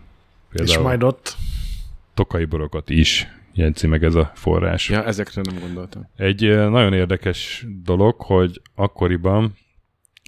És 0.53 0.79
majd 0.79 1.03
ott 1.03 1.37
tokai 2.15 2.45
borokat 2.45 2.91
is 2.91 3.29
jegyzi 3.59 3.87
meg 3.87 4.05
ez 4.05 4.15
a 4.15 4.33
forrás. 4.35 4.89
Ja, 4.89 5.05
ezekre 5.05 5.43
nem 5.45 5.59
gondoltam. 5.61 6.09
Egy 6.17 6.41
nagyon 6.49 6.93
érdekes 6.93 7.67
dolog, 7.85 8.21
hogy 8.21 8.61
akkoriban 8.75 9.57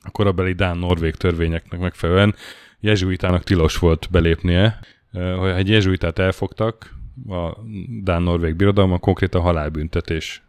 a 0.02 0.10
korabeli 0.10 0.52
Dán-Norvég 0.52 1.14
törvényeknek 1.14 1.80
megfelelően 1.80 2.34
jezsuitának 2.80 3.44
tilos 3.44 3.78
volt 3.78 4.08
belépnie. 4.10 4.80
Ha 5.12 5.54
egy 5.56 5.68
jezsuitát 5.68 6.18
elfogtak, 6.18 6.94
a 7.28 7.56
Dán-Norvég 8.02 8.54
birodalma 8.54 8.98
konkrétan 8.98 9.40
halálbüntetés 9.42 10.42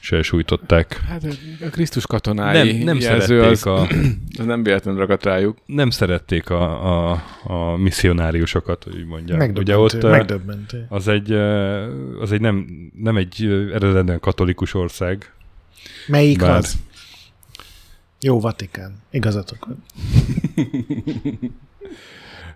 se 0.00 0.22
sújtották. 0.22 1.00
Hát 1.08 1.24
a 1.60 1.68
Krisztus 1.70 2.06
katonái 2.06 2.72
Nem, 2.72 2.84
nem 2.84 2.98
jelző 2.98 3.42
az, 3.42 3.66
a, 3.66 3.86
az 4.38 4.44
nem 4.44 4.62
véletlenül 4.62 5.00
ragadt 5.00 5.24
rájuk. 5.24 5.58
nem 5.66 5.90
szerették 5.90 6.50
a, 6.50 7.10
a, 7.10 7.22
a 7.44 7.76
misszionáriusokat, 7.76 8.84
hogy 8.84 8.96
úgy 8.96 9.06
mondjam. 9.06 9.52
Ugye 9.54 9.78
ott 9.78 10.02
megdöbbentő. 10.02 10.86
az 10.88 11.08
egy, 11.08 11.32
az 12.20 12.32
egy 12.32 12.40
nem, 12.40 12.66
nem 13.02 13.16
egy 13.16 13.44
ö, 13.44 13.74
eredetben 13.74 14.20
katolikus 14.20 14.74
ország. 14.74 15.32
Melyik 16.06 16.38
bár- 16.38 16.56
az? 16.56 16.76
Jó, 18.24 18.40
Vatikán. 18.40 18.92
Igazatok 19.10 19.66
van. 19.66 19.82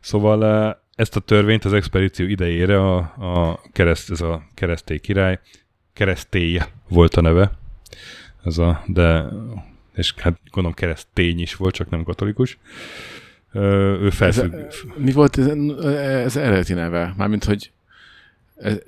Szóval 0.00 0.40
ö, 0.40 0.70
ezt 0.94 1.16
a 1.16 1.20
törvényt 1.20 1.64
az 1.64 1.72
expedíció 1.72 2.26
idejére 2.26 2.80
a, 2.80 2.96
a 2.98 3.60
kereszt, 3.72 4.10
ez 4.10 4.20
a 4.20 4.42
keresztély 4.54 4.98
király, 4.98 5.40
keresztély 5.92 6.60
volt 6.88 7.14
a 7.14 7.20
neve, 7.20 7.58
ez 8.44 8.58
a, 8.58 8.82
de 8.86 9.24
és 9.94 10.14
hát 10.16 10.40
gondolom 10.50 10.76
keresztény 10.78 11.40
is 11.40 11.54
volt, 11.54 11.74
csak 11.74 11.90
nem 11.90 12.02
katolikus. 12.02 12.58
Ő 13.52 14.06
Ez, 14.06 14.14
felfügg, 14.14 14.54
mi 14.96 15.12
volt 15.12 15.38
ez, 15.38 15.46
ez 15.96 16.36
eredeti 16.36 16.72
neve? 16.72 17.14
Mármint, 17.16 17.44
hogy 17.44 17.70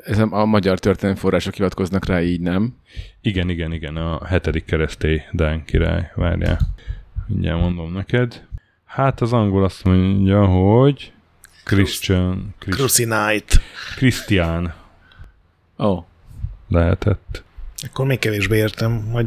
ez, 0.05 0.19
a 0.19 0.45
magyar 0.45 0.79
történelmi 0.79 1.19
források 1.19 1.55
hivatkoznak 1.55 2.07
rá, 2.07 2.23
így 2.23 2.41
nem? 2.41 2.77
Igen, 3.21 3.49
igen, 3.49 3.73
igen, 3.73 3.97
a 3.97 4.27
hetedik 4.27 4.65
keresztély 4.65 5.23
Dán 5.33 5.65
király, 5.65 6.11
várjál. 6.15 6.59
Mindjárt 7.27 7.61
mondom 7.61 7.93
neked. 7.93 8.47
Hát 8.85 9.21
az 9.21 9.33
angol 9.33 9.65
azt 9.65 9.85
mondja, 9.85 10.47
hogy 10.47 11.13
Christian, 11.65 12.55
Christ, 12.59 12.79
Cruci 12.79 13.05
Night. 13.05 13.61
Christian 13.97 14.75
Ó, 15.79 15.87
oh. 15.87 16.05
lehetett. 16.69 17.43
Akkor 17.91 18.07
még 18.07 18.19
kevésbé 18.19 18.57
értem, 18.57 19.11
hogy 19.11 19.27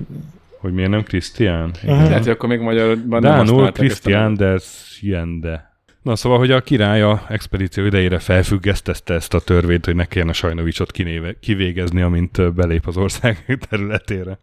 Hogy 0.58 0.74
miért 0.74 0.90
nem 0.90 1.04
Christian? 1.04 1.72
Aha. 1.88 2.04
lehet, 2.04 2.24
hogy 2.24 2.30
akkor 2.30 2.50
még 2.50 2.60
magyarban 2.60 3.22
nem 3.22 3.32
Dánul 3.32 3.72
Christian 3.72 4.32
nevet. 4.32 4.38
der 4.38 4.60
Siende. 4.60 5.73
Na 6.04 6.16
szóval, 6.16 6.38
hogy 6.38 6.52
a 6.52 6.62
király 6.62 7.02
a 7.02 7.26
expedíció 7.30 7.86
idejére 7.86 8.20
felfüggesztette 8.20 9.14
ezt 9.14 9.34
a 9.34 9.40
törvényt, 9.40 9.86
hogy 9.86 9.96
ne 9.96 10.06
kelljen 10.06 10.30
a 10.30 10.34
Sajnovicsot 10.34 10.92
kinéve, 10.92 11.36
kivégezni, 11.40 12.02
amint 12.02 12.54
belép 12.54 12.88
az 12.88 12.98
ország 12.98 13.46
területére. 13.70 14.40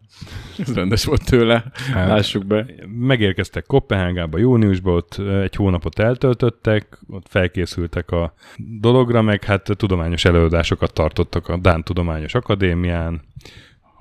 Ez 0.57 0.73
rendes 0.73 1.05
volt 1.05 1.25
tőle, 1.25 1.63
Hát, 1.93 2.07
lássuk 2.07 2.45
be. 2.45 2.65
Megérkeztek 2.99 3.65
Kopenhágába 3.65 4.37
júniusban, 4.37 4.95
ott 4.95 5.17
egy 5.41 5.55
hónapot 5.55 5.99
eltöltöttek, 5.99 6.99
ott 7.07 7.25
felkészültek 7.29 8.11
a 8.11 8.33
dologra, 8.79 9.21
meg 9.21 9.43
hát 9.43 9.69
tudományos 9.77 10.25
előadásokat 10.25 10.93
tartottak 10.93 11.47
a 11.47 11.57
Dán 11.57 11.83
Tudományos 11.83 12.33
Akadémián, 12.33 13.21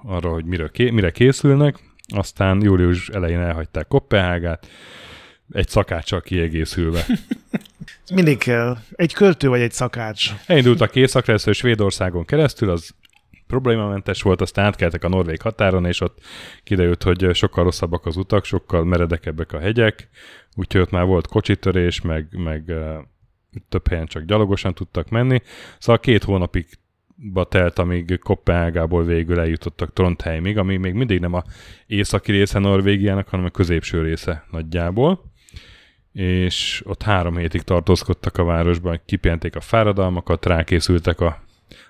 arra, 0.02 0.28
hogy 0.28 0.44
mire, 0.44 0.68
ké- 0.68 0.92
mire 0.92 1.10
készülnek. 1.10 1.78
Aztán 2.14 2.62
július 2.62 3.08
elején 3.08 3.40
elhagyták 3.40 3.88
Kopenhágát, 3.88 4.66
egy 5.52 5.68
szakáccsal 5.68 6.20
kiegészülve. 6.20 7.06
Mindig 8.14 8.38
kell. 8.38 8.76
Egy 8.92 9.12
költő 9.12 9.48
vagy 9.48 9.60
egy 9.60 9.72
szakács. 9.72 10.30
Elindultak 10.46 10.96
északra, 10.96 11.32
először 11.32 11.54
Svédországon 11.54 12.24
keresztül, 12.24 12.70
az 12.70 12.94
problémamentes 13.46 14.22
volt, 14.22 14.40
aztán 14.40 14.64
átkeltek 14.64 15.04
a 15.04 15.08
norvég 15.08 15.40
határon, 15.40 15.84
és 15.84 16.00
ott 16.00 16.18
kiderült, 16.64 17.02
hogy 17.02 17.34
sokkal 17.34 17.64
rosszabbak 17.64 18.06
az 18.06 18.16
utak, 18.16 18.44
sokkal 18.44 18.84
meredekebbek 18.84 19.52
a 19.52 19.58
hegyek, 19.58 20.08
úgyhogy 20.54 20.80
ott 20.80 20.90
már 20.90 21.04
volt 21.04 21.26
kocsitörés, 21.26 22.00
meg, 22.00 22.28
meg 22.30 22.72
több 23.68 23.88
helyen 23.88 24.06
csak 24.06 24.22
gyalogosan 24.22 24.74
tudtak 24.74 25.08
menni. 25.08 25.42
Szóval 25.78 26.00
két 26.00 26.24
hónapig 26.24 26.66
ba 27.32 27.44
telt, 27.44 27.78
amíg 27.78 28.18
Kopenhágából 28.18 29.04
végül 29.04 29.40
eljutottak 29.40 29.92
Trondheimig, 29.92 30.58
ami 30.58 30.76
még 30.76 30.94
mindig 30.94 31.20
nem 31.20 31.34
a 31.34 31.44
északi 31.86 32.32
része 32.32 32.58
Norvégiának, 32.58 33.28
hanem 33.28 33.46
a 33.46 33.50
középső 33.50 34.02
része 34.02 34.44
nagyjából. 34.50 35.29
És 36.12 36.82
ott 36.86 37.02
három 37.02 37.36
hétig 37.36 37.62
tartózkodtak 37.62 38.38
a 38.38 38.44
városban, 38.44 39.00
kipihenték 39.06 39.56
a 39.56 39.60
fáradalmakat, 39.60 40.46
rákészültek 40.46 41.20
a, 41.20 41.42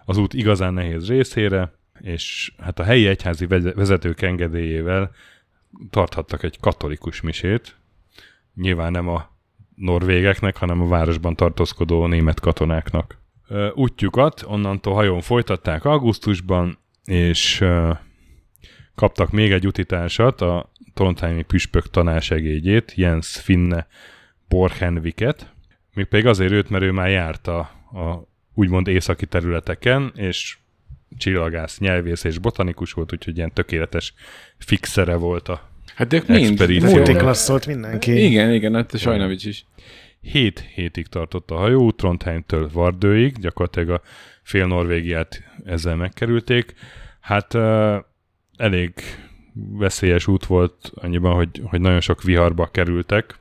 az 0.05 0.17
út 0.17 0.35
igazán 0.35 0.75
nehéz 0.75 1.09
részére, 1.09 1.73
és 2.01 2.53
hát 2.59 2.79
a 2.79 2.85
helyi 2.85 3.07
egyházi 3.07 3.47
veze- 3.47 3.75
vezetők 3.75 4.23
engedélyével 4.23 5.11
tarthattak 5.91 6.43
egy 6.43 6.61
katolikus 6.61 7.21
misét, 7.21 7.77
nyilván 8.55 8.93
nem 8.93 9.09
a 9.09 9.31
norvégeknek, 9.75 10.57
hanem 10.57 10.81
a 10.81 10.89
városban 10.89 11.37
tartózkodó 11.37 12.07
német 12.07 12.41
katonáknak. 12.41 13.19
Útjukat 13.75 14.43
onnantól 14.47 14.95
hajón 14.95 15.21
folytatták 15.21 15.85
augusztusban, 15.85 16.79
és 17.05 17.65
kaptak 19.01 19.31
még 19.31 19.53
egy 19.53 19.67
utitársat, 19.67 20.41
a 20.41 20.71
Trondheimi 20.95 21.43
püspök 21.43 21.91
tanársegédjét, 21.91 22.93
Jens 22.95 23.41
Finne 23.41 23.87
Borhenviket, 24.49 25.53
még 25.95 26.05
pedig 26.05 26.27
azért 26.27 26.53
őt, 26.53 26.71
mert 26.71 26.85
ő 26.85 26.91
már 26.91 27.11
járt 27.11 27.47
a, 27.47 27.59
a 27.93 28.29
úgymond 28.55 28.89
északi 28.89 29.27
területeken, 29.27 30.13
és 30.17 30.57
csillagász, 31.19 31.79
nyelvész 31.79 32.25
és 32.25 32.39
botanikus 32.39 32.93
volt, 32.93 33.13
úgyhogy 33.13 33.37
ilyen 33.37 33.53
tökéletes 33.53 34.15
fixere 34.59 35.15
volt 35.15 35.49
a 35.49 35.69
Hát 35.95 36.13
ők 36.13 36.27
mind. 36.27 36.83
Multiklasszolt 36.83 37.67
mindenki. 37.67 38.25
Igen, 38.25 38.53
igen, 38.53 38.75
hát 38.75 38.99
Sajnovics 38.99 39.45
is. 39.45 39.65
Hét 40.21 40.65
hétig 40.75 41.07
tartott 41.07 41.51
a 41.51 41.57
hajó, 41.57 41.91
Trondheimtől 41.91 42.71
Vardőig, 42.73 43.39
gyakorlatilag 43.39 43.91
a 43.91 44.03
fél 44.43 44.67
Norvégiát 44.67 45.43
ezzel 45.65 45.97
megkerülték. 45.97 46.75
Hát 47.21 47.55
uh, 47.55 47.97
elég 48.61 48.93
veszélyes 49.55 50.27
út 50.27 50.47
volt 50.47 50.93
annyiban, 50.95 51.35
hogy, 51.35 51.63
hogy 51.65 51.81
nagyon 51.81 52.01
sok 52.01 52.23
viharba 52.23 52.67
kerültek 52.67 53.39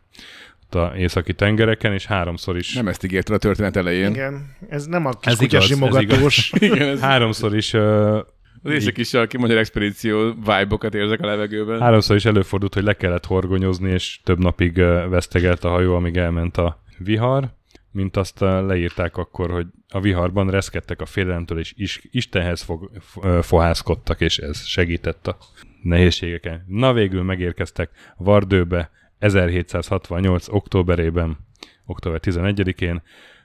a 0.69 0.95
északi 0.95 1.33
tengereken, 1.33 1.93
és 1.93 2.05
háromszor 2.05 2.57
is, 2.57 2.73
Nem 2.73 2.87
ezt 2.87 3.03
ígérted 3.03 3.35
a 3.35 3.37
történet 3.37 3.75
elején. 3.75 4.11
Igen. 4.11 4.55
Ez 4.69 4.85
nem 4.85 5.05
a 5.05 5.09
kis 5.09 5.31
Ez 5.31 5.41
igaz, 5.41 5.61
ez 5.61 5.67
simogatós. 5.67 6.51
Igen, 6.59 6.87
ez 6.87 6.99
háromszor 6.99 7.55
is 7.55 7.73
uh, 7.73 8.17
az 8.63 8.71
északi 8.71 9.03
sarki 9.03 9.37
magyar 9.37 9.57
expedíció 9.57 10.33
vibe-okat 10.33 10.93
érzek 10.93 11.21
a 11.21 11.25
levegőben. 11.25 11.79
Háromszor 11.79 12.15
is 12.15 12.25
előfordult, 12.25 12.73
hogy 12.73 12.83
le 12.83 12.93
kellett 12.93 13.25
horgonyozni, 13.25 13.91
és 13.91 14.19
több 14.23 14.39
napig 14.39 14.77
vesztegelt 15.09 15.63
a 15.63 15.69
hajó, 15.69 15.95
amíg 15.95 16.17
elment 16.17 16.57
a 16.57 16.81
vihar, 16.97 17.49
mint 17.91 18.17
azt 18.17 18.41
ö, 18.41 18.65
leírták 18.65 19.17
akkor, 19.17 19.51
hogy 19.51 19.67
a 19.89 19.99
viharban 19.99 20.49
reszkedtek 20.49 21.01
a 21.01 21.05
félelemtől, 21.05 21.59
és 21.59 21.73
is, 21.77 22.01
Istenhez 22.11 22.61
fog, 22.61 22.91
ö, 23.21 23.39
fohászkodtak, 23.41 24.21
és 24.21 24.37
ez 24.37 24.65
segített 24.65 25.27
a 25.27 25.37
nehézségeken. 25.83 26.65
Na 26.67 26.93
végül 26.93 27.23
megérkeztek 27.23 27.89
Vardőbe 28.17 28.89
1768. 29.19 30.47
októberében, 30.47 31.37
október 31.85 32.19
11-én. 32.23 33.01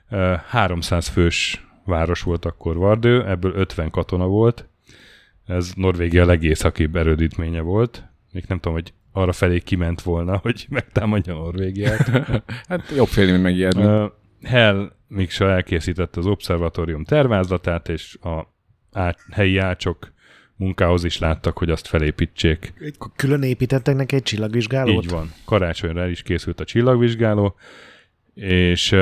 Ö, 0.09 0.33
300 0.47 1.07
fős 1.07 1.65
város 1.85 2.21
volt 2.21 2.45
akkor 2.45 2.77
Vardő, 2.77 3.25
ebből 3.25 3.53
50 3.55 3.89
katona 3.89 4.27
volt, 4.27 4.67
ez 5.45 5.71
Norvégia 5.75 6.25
legészakibb 6.25 6.95
erődítménye 6.95 7.61
volt. 7.61 8.03
Még 8.31 8.43
nem 8.47 8.57
tudom, 8.59 8.73
hogy 8.73 8.93
arra 9.11 9.31
felé 9.31 9.59
kiment 9.59 10.01
volna, 10.01 10.37
hogy 10.43 10.65
megtámadja 10.69 11.33
Norvégiát. 11.33 12.09
Hát 12.69 12.91
jobb 12.95 13.07
félni, 13.07 13.31
mint 13.31 13.43
megijedni. 13.43 14.11
Hell 14.43 14.91
Miksa 15.07 15.49
elkészítette 15.49 16.19
az 16.19 16.25
obszervatórium 16.25 17.03
tervázlatát, 17.03 17.89
és 17.89 18.17
a 18.21 18.53
á- 18.91 19.25
helyi 19.31 19.57
ácsok 19.57 20.13
munkához 20.55 21.03
is 21.03 21.19
láttak, 21.19 21.57
hogy 21.57 21.69
azt 21.69 21.87
felépítsék. 21.87 22.73
Külön 23.15 23.43
építettek 23.43 23.95
neki 23.95 24.15
egy 24.15 24.23
csillagvizsgálót? 24.23 25.03
Így 25.03 25.09
van. 25.09 25.33
Karácsonyra 25.45 26.01
el 26.01 26.09
is 26.09 26.21
készült 26.21 26.59
a 26.59 26.65
csillagvizsgáló, 26.65 27.55
és 28.33 28.95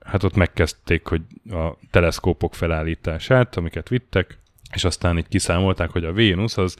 hát 0.00 0.22
ott 0.22 0.34
megkezdték, 0.34 1.06
hogy 1.06 1.22
a 1.50 1.76
teleszkópok 1.90 2.54
felállítását, 2.54 3.56
amiket 3.56 3.88
vittek, 3.88 4.38
és 4.74 4.84
aztán 4.84 5.18
így 5.18 5.28
kiszámolták, 5.28 5.90
hogy 5.90 6.04
a 6.04 6.12
Vénusz 6.12 6.56
az 6.56 6.76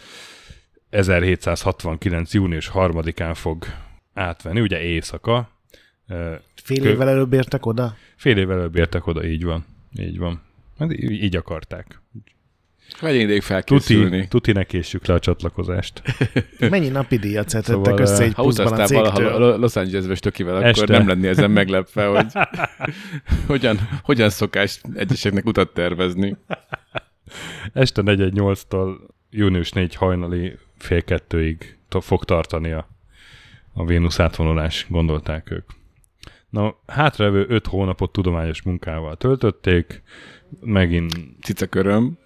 1769. 0.90 2.35
június 2.35 2.70
3-án 2.74 3.33
fog 3.35 3.64
átvenni, 4.14 4.61
ugye 4.61 4.80
éjszaka. 4.80 5.50
Fél 6.54 6.80
Kö- 6.80 6.84
évvel 6.92 7.08
előbb 7.08 7.32
értek 7.32 7.66
oda? 7.66 7.94
Fél 8.16 8.36
évvel 8.36 8.58
előbb 8.58 8.76
értek 8.76 9.06
oda, 9.06 9.24
így 9.26 9.44
van. 9.44 9.64
Így 9.98 10.18
van. 10.18 10.42
Hát 10.78 10.92
í- 10.92 11.22
így 11.22 11.36
akarták. 11.36 12.00
Legyen 13.00 13.20
ideig 13.20 13.40
Tuti, 13.40 13.52
felkészülni. 13.52 14.28
tuti 14.28 14.52
ne 14.52 14.64
késsük 14.64 15.06
le 15.06 15.14
a 15.14 15.18
csatlakozást. 15.18 16.02
Mennyi 16.70 16.88
napi 16.88 17.16
díjat 17.16 17.48
szedtettek 17.48 17.84
Szóval, 17.84 18.00
össze 18.00 18.22
egy 18.22 18.34
Ha 18.34 18.42
pluszban 18.42 18.80
a 18.80 18.84
cégtől? 18.84 19.38
Lo- 19.38 19.58
Los 19.58 19.76
Angelesbe 19.76 20.14
stökivel, 20.14 20.54
akkor 20.56 20.66
Este. 20.68 20.98
nem 20.98 21.06
lenni 21.08 21.26
ezen 21.26 21.50
meglepve, 21.50 22.06
hogy 22.06 22.26
hogyan, 23.46 23.78
hogyan 24.02 24.30
szokás 24.30 24.80
egyeseknek 24.94 25.46
utat 25.46 25.74
tervezni. 25.74 26.36
Este 27.72 28.02
4-8-tól 28.04 28.96
június 29.30 29.70
4 29.72 29.94
hajnali 29.94 30.58
fél 30.78 31.02
kettőig 31.02 31.78
fog 31.88 32.24
tartani 32.24 32.72
a, 32.72 32.88
a 33.72 33.84
Vénusz 33.86 34.20
átvonulás, 34.20 34.86
gondolták 34.88 35.50
ők. 35.50 35.68
Na, 36.50 36.74
hátrevő 36.86 37.46
5 37.48 37.66
hónapot 37.66 38.12
tudományos 38.12 38.62
munkával 38.62 39.16
töltötték, 39.16 40.02
megint 40.60 41.12
Cicaköröm. 41.42 42.18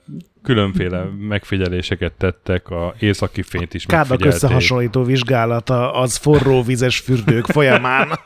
különféle 0.43 1.03
megfigyeléseket 1.19 2.13
tettek, 2.13 2.69
a 2.69 2.95
északi 2.99 3.43
fényt 3.43 3.75
is 3.75 3.87
Kádak 3.87 4.09
megfigyelték. 4.09 4.43
összehasonlító 4.43 5.03
vizsgálata 5.05 5.93
az 5.95 6.17
forró 6.17 6.63
vizes 6.63 6.99
fürdők 6.99 7.47
folyamán. 7.47 8.09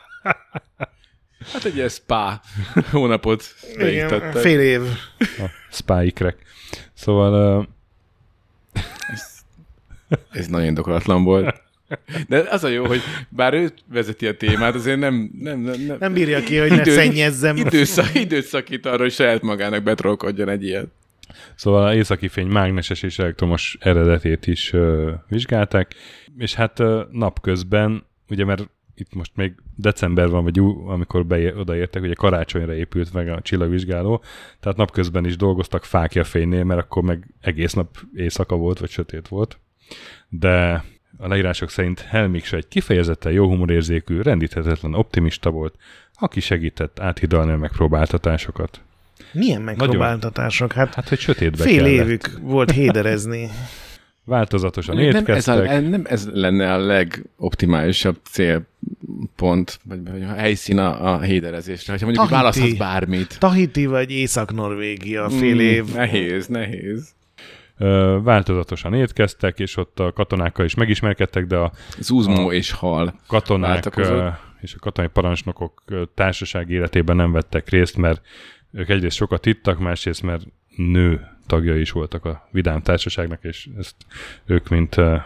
Hát 1.52 1.64
egy 1.64 1.76
ilyen 1.76 1.88
spa 1.88 2.40
hónapot 2.90 3.44
Igen, 3.78 4.32
fél 4.32 4.60
év. 4.60 4.82
A 5.18 5.50
spáikrek. 5.70 6.36
Szóval 6.94 7.58
uh, 7.58 7.66
Ez 10.30 10.46
nagyon 10.46 10.66
indokolatlan 10.66 11.24
volt. 11.24 11.62
De 12.28 12.46
az 12.50 12.64
a 12.64 12.68
jó, 12.68 12.86
hogy 12.86 13.00
bár 13.28 13.54
ő 13.54 13.70
vezeti 13.92 14.26
a 14.26 14.36
témát, 14.36 14.74
azért 14.74 14.98
nem... 14.98 15.30
Nem, 15.38 15.60
nem, 15.60 15.80
nem, 15.80 15.96
Nem 16.00 16.12
bírja 16.12 16.40
ki, 16.40 16.56
hogy 16.56 16.70
ne 16.70 16.84
szennyezzem. 16.84 17.56
Időszak, 17.56 18.14
időt 18.14 18.44
szakít 18.44 18.86
arra, 18.86 19.02
hogy 19.02 19.12
saját 19.12 19.42
magának 19.42 19.82
betrolkodjon 19.82 20.48
egy 20.48 20.64
ilyet. 20.64 20.86
Szóval 21.54 21.86
a 21.86 21.94
északi 21.94 22.28
fény 22.28 22.46
mágneses 22.46 23.02
és 23.02 23.18
elektromos 23.18 23.76
eredetét 23.80 24.46
is 24.46 24.72
ö, 24.72 25.12
vizsgálták, 25.28 25.94
és 26.38 26.54
hát 26.54 26.78
ö, 26.78 27.02
napközben, 27.10 28.04
ugye 28.28 28.44
mert 28.44 28.70
itt 28.94 29.14
most 29.14 29.32
még 29.34 29.54
december 29.76 30.28
van, 30.28 30.44
vagy 30.44 30.60
ú, 30.60 30.88
amikor 30.88 31.26
be, 31.26 31.54
odaértek, 31.54 32.02
ugye 32.02 32.14
karácsonyra 32.14 32.74
épült 32.74 33.12
meg 33.12 33.28
a 33.28 33.40
csillagvizsgáló, 33.40 34.22
tehát 34.60 34.78
napközben 34.78 35.24
is 35.24 35.36
dolgoztak 35.36 35.84
fákja 35.84 36.24
fénynél, 36.24 36.64
mert 36.64 36.80
akkor 36.80 37.02
meg 37.02 37.34
egész 37.40 37.72
nap 37.72 37.96
éjszaka 38.14 38.56
volt, 38.56 38.78
vagy 38.78 38.90
sötét 38.90 39.28
volt. 39.28 39.58
De 40.28 40.84
a 41.16 41.28
leírások 41.28 41.70
szerint 41.70 42.00
Helmikse 42.00 42.56
egy 42.56 42.68
kifejezetten 42.68 43.32
jó 43.32 43.46
humorérzékű, 43.46 44.20
rendíthetetlen 44.20 44.94
optimista 44.94 45.50
volt, 45.50 45.74
aki 46.14 46.40
segített 46.40 47.00
áthidalni 47.00 47.52
a 47.52 47.56
megpróbáltatásokat. 47.56 48.80
Milyen 49.32 49.62
megpróbáltatások? 49.62 50.72
Hát, 50.72 50.94
Hát, 50.94 51.08
hogy 51.08 51.18
sötétbe 51.18 51.62
fél 51.62 51.76
kellett. 51.76 51.90
évük 51.90 52.38
volt 52.42 52.70
héderezni. 52.70 53.48
Változatosan 54.24 54.96
Nem 54.96 55.24
ez, 55.26 55.48
a, 55.48 55.80
nem 55.80 56.02
ez 56.04 56.28
lenne 56.32 56.72
a 56.72 56.78
legoptimálisabb 56.78 58.16
cél 58.30 58.66
pont, 59.36 59.80
vagy, 59.84 60.10
vagy 60.10 60.22
a 60.22 60.32
helyszín 60.32 60.78
a, 60.78 61.12
a 61.14 61.20
héderezésre. 61.20 61.92
Ha 61.92 61.98
mondjuk 62.04 62.26
Tahiti. 62.26 62.40
választhatsz 62.42 62.78
bármit. 62.78 63.36
Tahiti 63.38 63.86
vagy 63.86 64.10
Észak-Norvégia 64.10 65.30
fél 65.30 65.60
év. 65.60 65.84
Mm, 65.84 65.94
nehéz, 65.94 66.46
nehéz. 66.46 67.08
Változatosan 68.22 68.94
étkeztek, 68.94 69.58
és 69.58 69.76
ott 69.76 70.00
a 70.00 70.12
katonákkal 70.12 70.64
is 70.64 70.74
megismerkedtek, 70.74 71.46
de 71.46 71.56
a 71.56 71.72
Zuzmó 71.98 72.52
és 72.52 72.70
hal. 72.70 73.14
katonák 73.26 73.96
és 74.60 74.74
a 74.74 74.78
katonai 74.80 75.10
parancsnokok 75.10 75.84
társaság 76.14 76.70
életében 76.70 77.16
nem 77.16 77.32
vettek 77.32 77.68
részt, 77.68 77.96
mert 77.96 78.20
ők 78.72 78.88
egyrészt 78.88 79.16
sokat 79.16 79.46
ittak, 79.46 79.78
másrészt 79.78 80.22
mert 80.22 80.42
nő 80.76 81.26
tagjai 81.46 81.80
is 81.80 81.90
voltak 81.90 82.24
a 82.24 82.48
vidám 82.50 82.82
társaságnak, 82.82 83.38
és 83.42 83.68
ezt 83.78 83.94
ők, 84.46 84.68
mint 84.68 84.96
uh, 84.96 85.20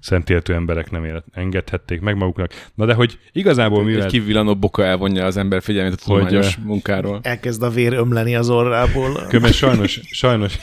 szentéltő 0.00 0.54
emberek 0.54 0.90
nem 0.90 1.04
élet, 1.04 1.24
engedhették 1.32 2.00
meg 2.00 2.16
maguknak. 2.16 2.50
Na 2.74 2.86
de 2.86 2.94
hogy 2.94 3.18
igazából 3.32 3.84
mivel... 3.84 4.02
Egy 4.02 4.10
kivillanó 4.10 4.56
boka 4.56 4.84
elvonja 4.84 5.24
az 5.24 5.36
ember 5.36 5.62
figyelmét 5.62 5.92
a 5.92 5.96
Hogy, 6.04 6.22
tudományos 6.22 6.56
eh, 6.56 6.64
munkáról. 6.64 7.20
Elkezd 7.22 7.62
a 7.62 7.70
vér 7.70 7.92
ömleni 7.92 8.34
az 8.36 8.50
orrából. 8.50 9.26
Köme 9.28 9.52
sajnos, 9.52 10.00
sajnos... 10.10 10.58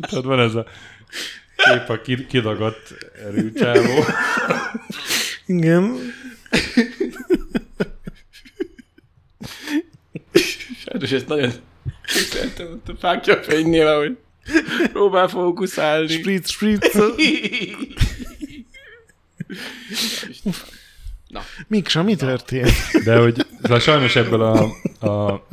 Tudod, 0.00 0.24
van 0.24 0.40
ez 0.40 0.54
a 0.54 0.66
kép 1.56 1.88
a 1.88 2.00
ki- 2.00 2.26
kidagadt 2.26 2.94
erőcsávó. 3.24 4.04
Igen. 5.46 5.96
Sajnos 10.84 11.10
ezt 11.12 11.28
nagyon 11.28 11.52
szerintem 12.04 12.66
ott 12.72 12.88
a 12.88 12.94
fákja 12.98 13.42
fénynél, 13.42 13.86
ahogy 13.86 14.16
próbál 14.92 15.28
fókuszálni. 15.28 16.08
Spritz, 16.08 16.50
spritz. 16.50 16.98
Na, 21.28 21.40
Miksa, 21.68 22.02
mi 22.02 22.14
történt? 22.16 22.72
De 23.04 23.16
hogy 23.18 23.46
szóval 23.62 23.78
sajnos 23.78 24.16
ebből 24.16 24.42
a, 24.42 24.62
a, 25.06 25.46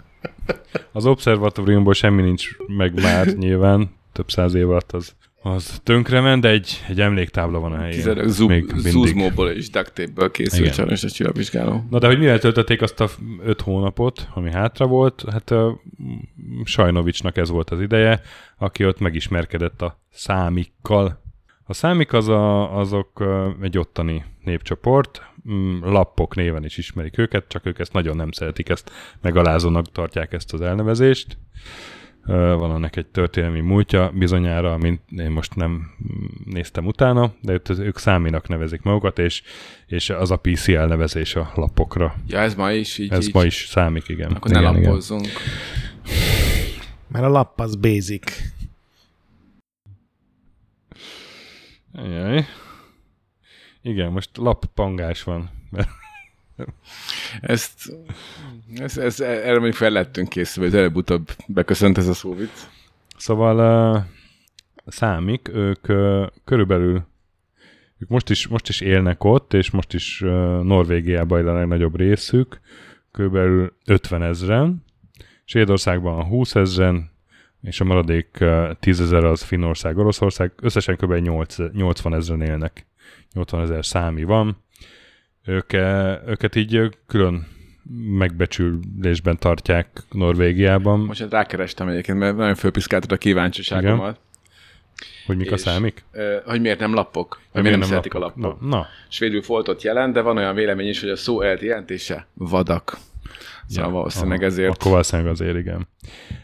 az 0.91 1.05
obszervatóriumból 1.05 1.93
semmi 1.93 2.21
nincs 2.21 2.47
meg 2.67 3.01
már 3.01 3.27
nyilván, 3.27 3.97
több 4.19 4.32
száz 4.32 4.53
év 4.53 4.69
alatt 4.69 4.91
az, 4.91 5.15
az 5.41 5.79
tönkrement, 5.84 6.41
de 6.41 6.49
egy, 6.49 6.84
egy 6.88 7.01
emléktábla 7.01 7.60
van 7.60 7.71
a 7.71 7.77
helyén. 7.77 7.95
Tizenek 7.95 8.27
zuzmóból 8.75 9.49
és 9.49 9.69
duct 9.69 9.93
tape-ből 9.93 10.32
készült 10.32 10.73
sajnos 10.73 11.03
a 11.03 11.10
csillagvizsgáló. 11.10 11.86
Na 11.89 11.99
de 11.99 12.08
hogy 12.08 12.19
mivel 12.19 12.39
töltötték 12.39 12.82
azt 12.82 12.99
a 12.99 13.10
öt 13.43 13.62
hónapot, 13.62 14.27
ami 14.34 14.51
hátra 14.51 14.86
volt, 14.88 15.25
hát 15.32 15.51
uh, 15.51 15.71
Sajnovicsnak 16.63 17.38
ez 17.38 17.49
volt 17.49 17.69
az 17.69 17.82
ideje, 17.82 18.21
aki 18.58 18.86
ott 18.86 18.99
megismerkedett 18.99 19.82
a 19.82 19.99
számikkal. 20.12 21.21
A 21.63 21.73
számik 21.73 22.13
az 22.13 22.27
a, 22.27 22.77
azok 22.77 23.19
uh, 23.19 23.45
egy 23.62 23.77
ottani 23.77 24.25
népcsoport, 24.43 25.21
mm, 25.49 25.84
lappok 25.84 26.36
néven 26.36 26.65
is 26.65 26.77
ismerik 26.77 27.17
őket, 27.17 27.47
csak 27.47 27.65
ők 27.65 27.79
ezt 27.79 27.93
nagyon 27.93 28.15
nem 28.15 28.32
szeretik, 28.32 28.69
ezt 28.69 28.91
megalázónak 29.21 29.91
tartják 29.91 30.34
ezt 30.34 30.53
az 30.53 30.62
elnevezést. 30.62 31.38
Van 32.25 32.71
ennek 32.71 32.95
egy 32.95 33.05
történelmi 33.05 33.60
múltja 33.60 34.12
bizonyára, 34.13 34.77
mint 34.77 35.01
én 35.17 35.32
most 35.32 35.55
nem 35.55 35.95
néztem 36.45 36.86
utána, 36.86 37.34
de 37.41 37.60
ők 37.67 37.97
száminak 37.97 38.47
nevezik 38.47 38.82
magukat, 38.82 39.19
és, 39.19 39.43
és 39.86 40.10
az 40.10 40.32
a 40.32 40.36
PC 40.36 40.67
elnevezés 40.67 41.36
a 41.36 41.51
lapokra. 41.55 42.15
Ja, 42.27 42.39
ez 42.39 42.55
ma 42.55 42.71
is 42.71 42.97
így. 42.97 43.12
Ez 43.12 43.27
így. 43.27 43.34
ma 43.34 43.43
is 43.43 43.65
számik, 43.69 44.08
igen. 44.08 44.32
Akkor 44.32 44.51
ne 44.51 44.60
igen, 44.60 44.75
igen. 44.75 45.01
Mert 47.08 47.25
a 47.25 47.29
lapp 47.29 47.60
az 47.60 47.75
basic. 47.75 48.41
Ajaj. 51.93 52.45
Igen, 53.82 54.12
most 54.12 54.29
lappangás 54.38 55.23
van. 55.23 55.49
Ezt, 57.41 57.95
ez, 58.75 58.97
ez, 58.97 59.19
erre 59.19 59.53
mondjuk 59.53 59.75
fel 59.75 59.89
lettünk 59.89 60.29
készülve, 60.29 60.69
hogy 60.69 60.79
előbb-utóbb 60.79 61.29
beköszönt 61.47 61.97
ez 61.97 62.07
a 62.07 62.13
szóvic. 62.13 62.67
Szóval 63.17 63.95
uh, 63.95 64.03
számik, 64.85 65.49
ők 65.53 65.89
uh, 65.89 66.27
körülbelül 66.45 67.07
ők 67.99 68.09
most 68.09 68.29
is, 68.29 68.47
most 68.47 68.69
is 68.69 68.81
élnek 68.81 69.23
ott, 69.23 69.53
és 69.53 69.71
most 69.71 69.93
is 69.93 70.21
uh, 70.21 70.29
Norvégiában 70.63 71.47
a 71.47 71.53
legnagyobb 71.53 71.95
részük, 71.95 72.59
körülbelül 73.11 73.73
50 73.85 74.23
ezren, 74.23 74.83
Svédországban 75.43 76.23
20 76.23 76.55
ezren, 76.55 77.11
és 77.61 77.79
a 77.79 77.83
maradék 77.83 78.37
uh, 78.41 78.71
10 78.79 79.01
ezer 79.01 79.23
az 79.23 79.43
Finnország, 79.43 79.97
Oroszország, 79.97 80.51
összesen 80.61 80.95
kb. 80.95 81.13
8, 81.13 81.55
80 81.73 82.13
ezren 82.13 82.41
élnek. 82.41 82.87
80 83.33 83.61
ezer 83.61 83.85
számi 83.85 84.23
van. 84.23 84.57
Ők, 85.49 85.73
őket 86.27 86.55
így 86.55 86.97
külön 87.07 87.47
megbecsülésben 88.17 89.38
tartják 89.38 89.88
Norvégiában. 90.12 90.99
Most 90.99 91.19
hát 91.19 91.31
rákerestem 91.31 91.88
egyébként, 91.88 92.17
mert 92.17 92.35
nagyon 92.35 92.55
fölpiszkáltad 92.55 93.12
a 93.12 93.17
kíváncsiságomat. 93.17 94.19
Hogy 95.25 95.38
mik 95.38 95.51
a 95.51 95.57
számik? 95.57 96.03
Hogy 96.45 96.62
miért 96.62 96.79
nem 96.79 96.93
lappok? 96.93 97.41
Hogy 97.51 97.62
miért 97.62 97.77
nem, 97.77 97.88
szeretik 97.88 98.13
a 98.13 98.19
lappok? 98.19 98.43
lappok? 98.43 98.62
Na, 98.62 98.67
na. 98.67 98.88
Svédül 99.07 99.41
foltot 99.41 99.83
jelent, 99.83 100.13
de 100.13 100.21
van 100.21 100.38
olyan 100.38 100.55
vélemény 100.55 100.88
is, 100.88 101.01
hogy 101.01 101.09
a 101.09 101.15
szó 101.15 101.41
eredeti 101.41 101.65
jelentése 101.65 102.27
vadak. 102.33 102.97
Szóval 103.67 103.91
valószínűleg 103.91 104.38
aha, 104.38 104.47
ezért. 104.47 104.75
Akkor 104.75 104.91
valószínűleg 104.91 105.31
azért, 105.31 105.57
igen. 105.57 105.88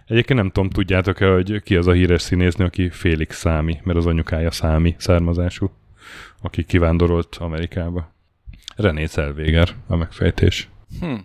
Egyébként 0.08 0.40
nem 0.40 0.50
tudom, 0.50 0.70
tudjátok-e, 0.70 1.28
hogy 1.28 1.62
ki 1.64 1.76
az 1.76 1.88
a 1.88 1.92
híres 1.92 2.22
színésznő, 2.22 2.66
aki 2.66 2.90
Félix 2.90 3.38
Számi, 3.38 3.80
mert 3.84 3.98
az 3.98 4.06
anyukája 4.06 4.52
Számi 4.52 4.96
származású, 4.98 5.72
aki 6.42 6.64
kivándorolt 6.64 7.36
Amerikába. 7.40 8.14
René 8.76 9.06
Zellweger 9.06 9.70
a 9.88 9.96
megfejtés. 9.96 10.70
Hm. 11.00 11.16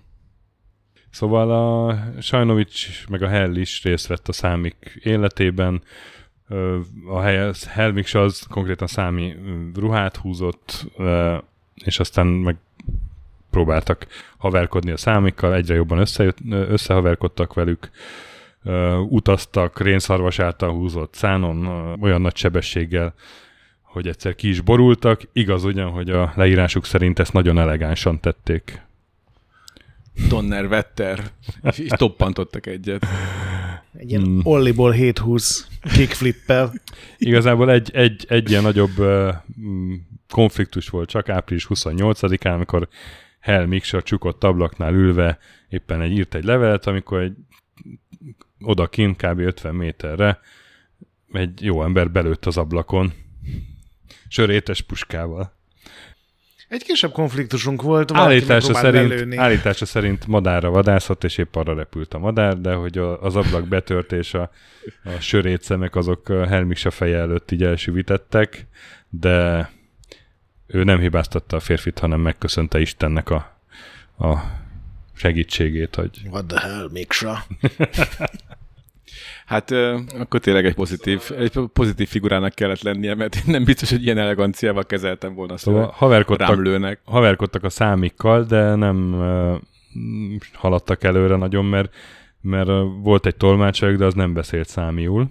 Szóval 1.10 1.50
a 1.50 1.98
Sajnovics 2.20 3.06
meg 3.08 3.22
a 3.22 3.28
Hell 3.28 3.56
is 3.56 3.82
részt 3.82 4.06
vett 4.06 4.28
a 4.28 4.32
számik 4.32 5.00
életében. 5.02 5.82
A 7.08 7.20
Helmix 7.68 8.14
az 8.14 8.46
konkrétan 8.48 8.86
számi 8.86 9.36
ruhát 9.74 10.16
húzott, 10.16 10.86
és 11.84 11.98
aztán 11.98 12.26
meg 12.26 12.56
próbáltak 13.50 14.06
haverkodni 14.36 14.90
a 14.90 14.96
számikkal, 14.96 15.54
egyre 15.54 15.74
jobban 15.74 15.98
összejött, 15.98 16.38
összehaverkodtak 16.50 17.54
velük, 17.54 17.90
utaztak 19.08 19.80
rénszarvas 19.80 20.38
által 20.38 20.70
húzott 20.70 21.14
szánon 21.14 21.66
olyan 22.00 22.20
nagy 22.20 22.36
sebességgel, 22.36 23.14
hogy 23.90 24.08
egyszer 24.08 24.34
ki 24.34 24.48
is 24.48 24.60
borultak. 24.60 25.22
Igaz 25.32 25.64
ugyan, 25.64 25.90
hogy 25.90 26.10
a 26.10 26.32
leírásuk 26.36 26.84
szerint 26.84 27.18
ezt 27.18 27.32
nagyon 27.32 27.58
elegánsan 27.58 28.20
tették. 28.20 28.82
Donner 30.28 30.68
Vetter. 30.68 31.30
És, 31.62 31.88
toppantottak 31.88 32.66
egyet. 32.66 33.06
Egy 33.92 34.10
ilyen 34.10 34.28
Mm. 34.28 34.40
Olliból 34.42 34.90
720 34.90 35.68
kickflippel. 35.94 36.72
Igazából 37.18 37.70
egy, 37.70 37.90
egy, 37.92 38.24
egy 38.28 38.50
ilyen 38.50 38.62
nagyobb 38.62 38.98
uh, 38.98 39.34
konfliktus 40.28 40.88
volt 40.88 41.08
csak 41.08 41.28
április 41.28 41.66
28-án, 41.68 42.54
amikor 42.54 42.88
Hell 43.40 43.66
Miksa 43.66 43.96
a 43.96 44.02
csukott 44.02 44.44
ablaknál 44.44 44.94
ülve 44.94 45.38
éppen 45.68 46.00
egy 46.00 46.12
írt 46.12 46.34
egy 46.34 46.44
levelet, 46.44 46.86
amikor 46.86 47.20
egy 47.20 47.32
oda 48.60 48.86
kint 48.86 49.16
kb. 49.16 49.38
50 49.38 49.74
méterre 49.74 50.40
egy 51.32 51.62
jó 51.62 51.82
ember 51.82 52.10
belőtt 52.10 52.46
az 52.46 52.56
ablakon 52.56 53.12
sörétes 54.30 54.80
puskával. 54.82 55.52
Egy 56.68 56.82
kisebb 56.84 57.12
konfliktusunk 57.12 57.82
volt. 57.82 58.12
Állítása 58.12 58.74
szerint, 58.74 59.08
lelőni. 59.08 59.36
állítása 59.36 59.84
szerint 59.86 60.26
madárra 60.26 60.70
vadászott, 60.70 61.24
és 61.24 61.38
épp 61.38 61.56
arra 61.56 61.74
repült 61.74 62.14
a 62.14 62.18
madár, 62.18 62.60
de 62.60 62.72
hogy 62.74 62.98
a- 62.98 63.22
az 63.22 63.36
ablak 63.36 63.68
betört 63.68 64.12
és 64.12 64.34
a, 64.34 64.50
a 65.04 65.10
sörét 65.20 65.62
szemek 65.62 65.96
azok 65.96 66.28
a 66.28 66.46
Helmiksa 66.46 66.90
feje 66.90 67.18
előtt 67.18 67.50
így 67.50 67.62
elsüvítettek, 67.62 68.66
de 69.08 69.70
ő 70.66 70.84
nem 70.84 70.98
hibáztatta 71.00 71.56
a 71.56 71.60
férfit, 71.60 71.98
hanem 71.98 72.20
megköszönte 72.20 72.80
Istennek 72.80 73.30
a, 73.30 73.58
a 74.18 74.36
segítségét, 75.14 75.94
hogy 75.94 76.20
What 76.30 76.46
the 76.46 76.60
hell, 76.60 76.88
Miksa? 76.92 77.44
Hát 79.46 79.70
akkor 80.18 80.40
tényleg 80.40 80.66
egy 80.66 80.74
pozitív, 80.74 81.22
egy 81.38 81.52
pozitív 81.72 82.08
figurának 82.08 82.54
kellett 82.54 82.82
lennie, 82.82 83.14
mert 83.14 83.36
én 83.36 83.42
nem 83.46 83.64
biztos, 83.64 83.90
hogy 83.90 84.04
ilyen 84.04 84.18
eleganciával 84.18 84.86
kezeltem 84.86 85.34
volna 85.34 85.52
azt, 85.52 85.62
szóval 85.62 85.80
szóval 85.80 85.96
haverkodtak, 85.98 86.48
rám 86.48 86.62
lőnek. 86.62 87.00
haverkodtak 87.04 87.64
a 87.64 87.70
számikkal, 87.70 88.44
de 88.44 88.74
nem 88.74 89.22
haladtak 90.52 91.04
előre 91.04 91.36
nagyon, 91.36 91.64
mert, 91.64 91.94
mert 92.40 92.70
volt 93.02 93.26
egy 93.26 93.36
tolmácsoljuk, 93.36 93.98
de 93.98 94.04
az 94.04 94.14
nem 94.14 94.32
beszélt 94.32 94.68
számiul. 94.68 95.30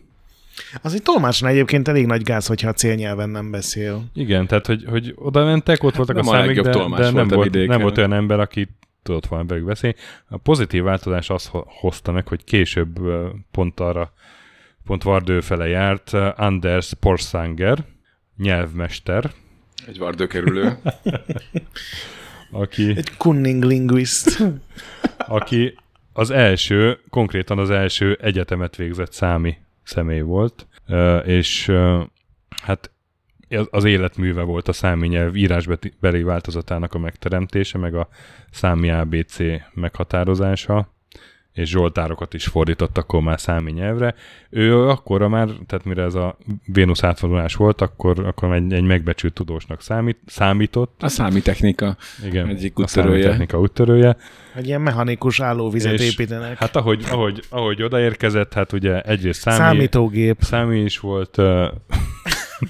Az 0.81 0.93
egy 0.93 1.01
tolmácsnál 1.01 1.51
egyébként 1.51 1.87
elég 1.87 2.05
nagy 2.05 2.21
gáz, 2.21 2.47
hogyha 2.47 2.69
a 2.69 2.73
célnyelven 2.73 3.29
nem 3.29 3.51
beszél. 3.51 4.03
Igen, 4.13 4.47
tehát 4.47 4.65
hogy, 4.65 4.85
hogy 4.89 5.13
oda 5.15 5.45
mentek, 5.45 5.83
ott 5.83 5.95
voltak 5.95 6.15
nem 6.15 6.27
a 6.27 6.31
a 6.31 6.33
számik, 6.33 6.61
de, 6.61 6.69
tolmács 6.69 6.99
de 6.99 7.05
nem, 7.05 7.13
volt 7.13 7.31
a 7.31 7.35
volt, 7.35 7.51
vidéken. 7.51 7.69
nem 7.69 7.81
volt 7.81 7.97
olyan 7.97 8.13
ember, 8.13 8.39
aki 8.39 8.67
tudott 9.03 9.25
volna 9.25 9.45
velük 9.45 9.65
beszélni. 9.65 9.95
A 10.27 10.37
pozitív 10.37 10.83
változás 10.83 11.29
azt 11.29 11.47
ho- 11.47 11.67
hozta 11.67 12.11
meg, 12.11 12.27
hogy 12.27 12.43
később 12.43 12.99
pont 13.51 13.79
arra, 13.79 14.13
pont 14.85 15.03
Vardő 15.03 15.41
fele 15.41 15.67
járt 15.67 16.13
Anders 16.35 16.93
Porsanger, 16.99 17.85
nyelvmester, 18.37 19.31
Egy 19.87 19.97
vardőkerülő. 19.97 20.77
aki, 22.51 22.89
Egy 22.97 23.11
cunning 23.17 23.63
linguist. 23.63 24.43
aki 25.27 25.77
az 26.13 26.29
első, 26.29 26.99
konkrétan 27.09 27.59
az 27.59 27.69
első 27.69 28.17
egyetemet 28.21 28.75
végzett 28.75 29.11
számi 29.13 29.57
személy 29.83 30.21
volt, 30.21 30.67
és 31.25 31.71
hát 32.63 32.91
az- 33.69 33.83
életműve 33.83 34.41
volt 34.41 34.67
a 34.67 34.73
számi 34.73 35.07
nyelv 35.07 35.35
írásbeli 35.35 36.23
változatának 36.23 36.93
a 36.93 36.99
megteremtése, 36.99 37.77
meg 37.77 37.95
a 37.95 38.07
számi 38.51 38.89
ABC 38.91 39.37
meghatározása, 39.73 40.93
és 41.53 41.69
zsoltárokat 41.69 42.33
is 42.33 42.45
fordított 42.45 42.97
akkor 42.97 43.21
már 43.21 43.39
számi 43.39 43.71
nyelvre. 43.71 44.15
Ő 44.49 44.87
akkora 44.87 45.27
már, 45.27 45.47
tehát 45.67 45.85
mire 45.85 46.03
ez 46.03 46.15
a 46.15 46.37
Vénusz 46.65 47.03
átvonulás 47.03 47.55
volt, 47.55 47.81
akkor, 47.81 48.25
akkor 48.25 48.53
egy, 48.53 48.73
egy 48.73 48.83
megbecsült 48.83 49.33
tudósnak 49.33 49.81
számít, 49.81 50.17
számított. 50.25 51.03
A 51.03 51.07
számítechnika. 51.07 51.97
Igen, 52.25 52.47
Egyik 52.47 52.77
a 52.77 52.81
úttörője. 52.81 53.11
számíttechnika 53.21 53.59
úttörője. 53.59 54.17
Egy 54.55 54.67
ilyen 54.67 54.81
mechanikus 54.81 55.39
állóvizet 55.39 55.93
És 55.93 56.11
építenek. 56.11 56.57
Hát 56.57 56.75
ahogy, 56.75 57.03
ahogy, 57.09 57.43
ahogy 57.49 57.83
odaérkezett, 57.83 58.53
hát 58.53 58.73
ugye 58.73 59.01
egyrészt 59.01 59.39
számi, 59.41 59.57
Számítógép. 59.57 60.37
számi 60.41 60.79
is 60.79 60.99
volt. 60.99 61.37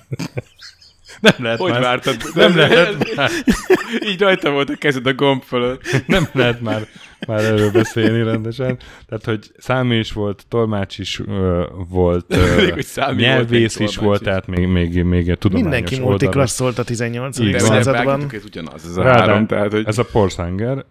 Nem 1.20 1.34
lehet 1.38 1.60
Hogy 1.60 1.72
már, 1.72 1.82
vártad? 1.82 2.16
nem 2.34 2.56
lehet 2.58 3.16
már, 3.16 3.30
Így 4.10 4.20
rajta 4.20 4.50
volt 4.52 4.70
a 4.70 4.76
kezed 4.76 5.06
a 5.08 5.14
gomb 5.14 5.44
fölött. 5.44 5.82
nem 6.08 6.28
lehet 6.32 6.62
már, 6.62 6.88
már 7.28 7.40
erről 7.44 7.72
beszélni 7.72 8.24
rendesen. 8.24 8.78
Tehát, 9.08 9.26
hogy 9.26 9.52
számi 9.58 9.98
is 9.98 10.12
volt, 10.12 10.44
tolmács 10.50 10.98
is 10.98 11.20
uh, 11.20 11.62
volt, 11.90 12.36
uh, 12.36 12.70
hogy 12.74 12.86
számi 12.86 13.12
volt, 13.14 13.20
nyelvész 13.20 13.78
még 13.78 13.88
is 13.88 13.96
volt, 13.98 14.20
is. 14.22 14.26
tehát 14.28 14.48
még, 14.48 14.68
még, 14.68 15.04
még 15.04 15.26
tudományos 15.38 15.62
Mindenki 15.70 15.94
oldalra. 15.94 16.10
multiklasszolt 16.10 16.78
a 16.80 16.84
18. 16.84 17.40
Így 17.40 17.52
De 17.52 17.60
van. 17.60 17.70
ugye 17.70 17.84
században. 17.84 18.26
ez 18.34 18.44
ugyanaz, 18.46 18.86
ez 18.86 18.98
a 18.98 19.02
Rádá- 19.02 19.20
három, 19.20 19.48
tehát 19.48 19.72
hogy 19.72 19.84
Ez 19.88 19.98
a 19.98 20.06
Porsanger. 20.06 20.86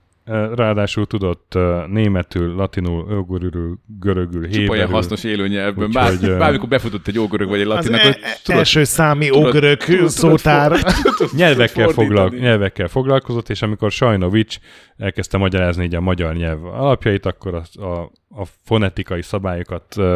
Ráadásul 0.55 1.07
tudott 1.07 1.59
németül, 1.87 2.55
latinul, 2.55 3.17
ógörül, 3.19 3.79
görögül, 4.01 4.43
csupa 4.43 4.59
héberül. 4.59 4.87
hasznos 4.87 5.25
élőnyelvben. 5.25 5.91
Bár, 5.93 6.12
ö, 6.23 6.37
bármikor 6.37 6.69
befutott 6.69 7.07
egy 7.07 7.19
ógörög 7.19 7.49
vagy 7.49 7.61
egy 7.61 7.67
Az 7.67 7.75
latinak, 7.75 8.01
e- 8.01 8.05
hogy 8.05 8.19
e- 8.23 8.38
tudod, 8.43 8.59
első 8.59 8.85
számi 8.85 9.31
ógörög 9.31 9.81
szótár. 10.07 10.73
nyelvekkel, 11.37 11.88
foglal, 11.88 12.29
nyelvekkel 12.29 12.88
foglalkozott, 12.88 13.49
és 13.49 13.62
amikor 13.62 13.91
Sajnovics 13.91 14.59
elkezdte 14.97 15.38
magyarázni 15.38 15.85
így 15.85 15.95
a 15.95 16.01
magyar 16.01 16.35
nyelv 16.35 16.64
alapjait, 16.64 17.27
akkor 17.27 17.55
a, 17.55 17.83
a, 17.83 18.11
a 18.29 18.45
fonetikai 18.64 19.23
szabályokat 19.23 19.95
uh, 19.97 20.07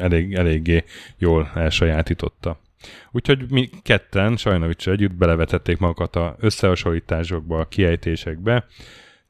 elég, 0.00 0.34
eléggé 0.34 0.84
jól 1.18 1.50
elsajátította. 1.54 2.60
Úgyhogy 3.10 3.50
mi 3.50 3.70
ketten 3.82 4.36
Sajnovicsal 4.36 4.94
együtt 4.94 5.14
belevetették 5.14 5.78
magukat 5.78 6.16
a 6.16 6.36
összehasonlításokba, 6.40 7.60
a 7.60 7.68
kiejtésekbe, 7.68 8.66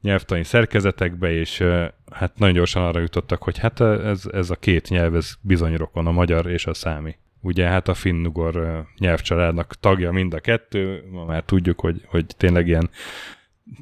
nyelvtani 0.01 0.43
szerkezetekbe, 0.43 1.31
és 1.31 1.63
hát 2.11 2.37
nagyon 2.37 2.55
gyorsan 2.55 2.83
arra 2.83 2.99
jutottak, 2.99 3.43
hogy 3.43 3.57
hát 3.57 3.79
ez, 3.81 4.23
ez 4.31 4.49
a 4.49 4.55
két 4.55 4.89
nyelv, 4.89 5.15
ez 5.15 5.33
bizony 5.41 5.75
rokon, 5.75 6.07
a 6.07 6.11
magyar 6.11 6.49
és 6.49 6.65
a 6.65 6.73
számi. 6.73 7.15
Ugye 7.41 7.67
hát 7.67 7.87
a 7.87 7.93
finnugor 7.93 8.85
nyelvcsaládnak 8.97 9.75
tagja 9.79 10.11
mind 10.11 10.33
a 10.33 10.39
kettő, 10.39 11.03
ma 11.11 11.25
már 11.25 11.43
tudjuk, 11.43 11.79
hogy, 11.79 12.01
hogy 12.05 12.25
tényleg 12.37 12.67
ilyen 12.67 12.89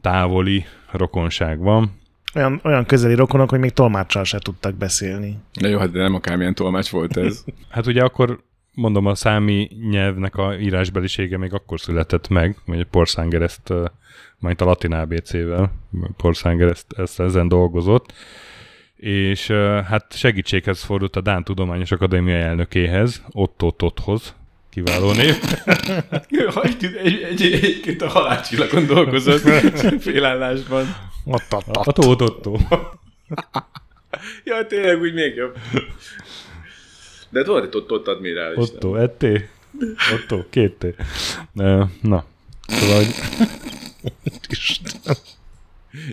távoli 0.01 0.65
rokonság 0.91 1.59
van. 1.59 1.97
Olyan, 2.35 2.59
olyan 2.63 2.85
közeli 2.85 3.13
rokonok, 3.13 3.49
hogy 3.49 3.59
még 3.59 3.71
tolmáccsal 3.71 4.23
se 4.23 4.39
tudtak 4.39 4.75
beszélni. 4.75 5.37
Na 5.53 5.67
jó, 5.67 5.79
hát 5.79 5.91
de 5.91 6.01
nem 6.01 6.13
akármilyen 6.13 6.55
tolmács 6.55 6.89
volt 6.89 7.17
ez. 7.17 7.43
Hát 7.69 7.87
ugye 7.87 8.03
akkor 8.03 8.43
mondom, 8.73 9.05
a 9.05 9.15
számi 9.15 9.69
nyelvnek 9.89 10.35
a 10.35 10.59
írásbelisége 10.59 11.37
még 11.37 11.53
akkor 11.53 11.79
született 11.79 12.27
meg, 12.27 12.57
hogy 12.65 12.83
Porszánger 12.83 13.41
ezt, 13.41 13.73
majd 14.39 14.61
a 14.61 14.65
latin 14.65 14.93
ABC-vel, 14.93 15.71
Porszánger 16.17 16.67
ezt, 16.67 16.93
ezt 16.97 17.19
ezen 17.19 17.47
dolgozott, 17.47 18.13
és 18.95 19.47
hát 19.87 20.05
segítséghez 20.09 20.83
fordult 20.83 21.15
a 21.15 21.21
Dán 21.21 21.43
Tudományos 21.43 21.91
Akadémia 21.91 22.35
elnökéhez, 22.35 23.23
Otto 23.31 23.71
Totthoz, 23.71 24.35
kiváló 24.69 25.11
név. 25.11 25.35
egy, 26.63 26.85
egy, 27.03 27.21
egy, 27.21 27.41
egyébként 27.41 28.01
a 28.01 28.09
halálcsillagon 28.09 28.85
dolgozott 28.85 29.41
félállásban. 29.99 30.85
Ott, 31.25 31.53
ott, 31.53 31.75
A 31.75 31.83
ott. 31.85 31.95
Tóth 31.95 32.23
Otto. 32.23 32.57
Ja, 34.43 34.67
tényleg 34.67 34.99
úgy 34.99 35.13
még 35.13 35.35
jobb. 35.35 35.57
De 37.29 37.43
volt 37.43 37.65
egy 37.65 37.75
ott, 37.75 37.91
ott 37.91 38.07
admirális. 38.07 38.57
Otto, 38.57 39.07
T. 39.07 39.25
Otto, 40.13 40.43
két 40.49 40.73
T. 40.73 40.85
Ö, 41.55 41.83
Na, 42.01 42.25
szóval, 42.67 42.95
hogy 42.95 43.13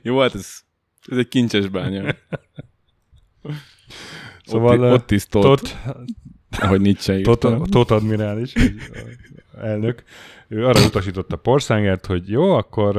Jó, 0.03 0.19
hát 0.19 0.35
ez, 0.35 0.61
ez 1.11 1.19
egy 1.19 1.29
kincses 1.29 1.69
bánya. 1.69 2.15
Szóval, 4.45 4.81
ott, 4.81 4.93
ott 4.93 5.11
is 5.11 5.27
tot, 5.27 5.43
Tot, 5.43 5.77
ahogy 6.51 6.81
Nietzsche. 6.81 7.21
Tot, 7.21 7.71
Tot 7.71 7.91
admirális, 7.91 8.53
elnök, 9.61 10.03
ő 10.49 10.67
arra 10.67 10.85
utasította 10.85 11.37
Porszángert, 11.37 12.07
hogy 12.07 12.29
jó, 12.29 12.53
akkor 12.53 12.97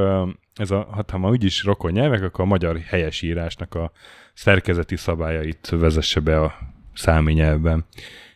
ez 0.56 0.72
a, 0.72 0.88
hát 0.96 1.10
ha 1.10 1.18
ma 1.18 1.30
úgyis 1.30 1.64
rokon 1.64 1.92
nyelvek, 1.92 2.24
akkor 2.24 2.44
a 2.44 2.48
magyar 2.48 2.80
helyesírásnak 2.80 3.76
a 3.76 3.92
szerkezeti 4.34 4.96
szabályait 4.96 5.70
vezesse 5.70 6.20
be 6.20 6.42
a 6.42 6.54
számi 6.94 7.34
nyelvben. 7.34 7.86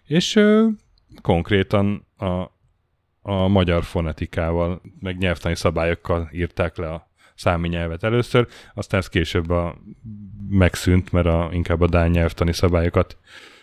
És 0.06 0.36
ö, 0.36 0.68
konkrétan 1.22 2.06
a, 2.18 2.26
a 3.22 3.48
magyar 3.48 3.84
fonetikával, 3.84 4.82
meg 5.00 5.18
nyelvtani 5.18 5.56
szabályokkal 5.56 6.30
írták 6.34 6.78
le 6.78 6.94
a 6.94 7.10
számi 7.36 7.68
nyelvet 7.68 8.04
először, 8.04 8.48
aztán 8.74 9.00
ez 9.00 9.08
később 9.10 9.50
a, 9.50 9.76
megszűnt, 10.50 11.12
mert 11.12 11.26
a, 11.26 11.50
inkább 11.52 11.82
a 11.82 11.88
dán 11.88 12.10
nyelvtani 12.10 12.54
szabályokat 12.54 13.18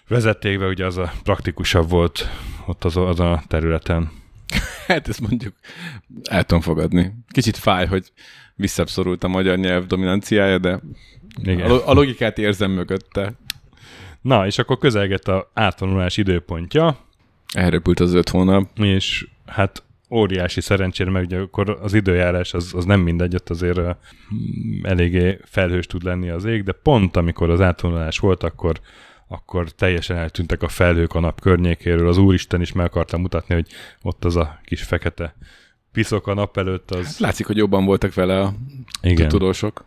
vezették 0.09 0.59
be, 0.59 0.67
ugye 0.67 0.87
az 0.87 0.97
a 0.97 1.13
praktikusabb 1.23 1.89
volt 1.89 2.29
ott 2.67 2.85
az, 2.85 2.97
az 2.97 3.21
a 3.21 3.43
területen. 3.47 4.11
Hát 4.87 5.09
ezt 5.09 5.21
mondjuk 5.21 5.55
el 6.31 6.45
tudom 6.45 6.63
fogadni. 6.63 7.13
Kicsit 7.29 7.57
fáj, 7.57 7.87
hogy 7.87 8.13
visszaszorult 8.55 9.25
a 9.25 9.29
magyar 9.29 9.59
nyelv 9.59 9.87
dominanciája, 9.87 10.59
de 10.59 10.81
Igen. 11.43 11.61
a, 11.61 11.69
lo- 11.69 11.87
a 11.87 11.93
logikát 11.93 12.39
érzem 12.39 12.71
mögötte. 12.71 13.33
Na, 14.21 14.47
és 14.47 14.59
akkor 14.59 14.79
közelgett 14.79 15.29
a 15.29 15.51
átvonulás 15.55 16.17
időpontja, 16.17 16.99
Elröpült 17.55 18.01
az 18.01 18.15
öt 18.15 18.29
hónap. 18.29 18.69
és 18.79 19.29
hát 19.49 19.83
óriási 20.11 20.61
szerencsére, 20.61 21.11
mert 21.11 21.25
ugye 21.25 21.39
akkor 21.39 21.79
az 21.83 21.95
időjárás 21.95 22.55
az, 22.55 22.75
az 22.75 22.85
nem 22.85 23.01
mindegy, 23.01 23.35
ott 23.35 23.51
azért 23.51 23.81
mm, 23.81 24.85
eléggé 24.85 25.39
felhős 25.45 25.87
tud 25.87 26.03
lenni 26.03 26.29
az 26.29 26.45
ég, 26.45 26.63
de 26.63 26.73
pont 26.73 27.17
amikor 27.17 27.51
az 27.51 27.61
átvonulás 27.61 28.19
volt, 28.19 28.43
akkor 28.43 28.81
akkor 29.31 29.71
teljesen 29.71 30.17
eltűntek 30.17 30.63
a 30.63 30.69
felhők 30.69 31.15
a 31.15 31.21
nap 31.21 31.41
környékéről. 31.41 32.09
Az 32.09 32.19
Úristen 32.19 32.61
is 32.61 32.73
meg 32.73 32.87
akarta 32.87 33.19
mutatni, 33.19 33.55
hogy 33.55 33.67
ott 34.03 34.25
az 34.25 34.37
a 34.37 34.61
kis 34.65 34.83
fekete 34.83 35.35
piszok 35.93 36.27
a 36.27 36.35
nap 36.35 36.57
előtt, 36.57 36.91
az... 36.91 37.19
Látszik, 37.19 37.47
hogy 37.47 37.57
jobban 37.57 37.85
voltak 37.85 38.15
vele 38.15 38.41
a 38.41 38.55
Igen. 39.03 39.29
tudósok. 39.29 39.85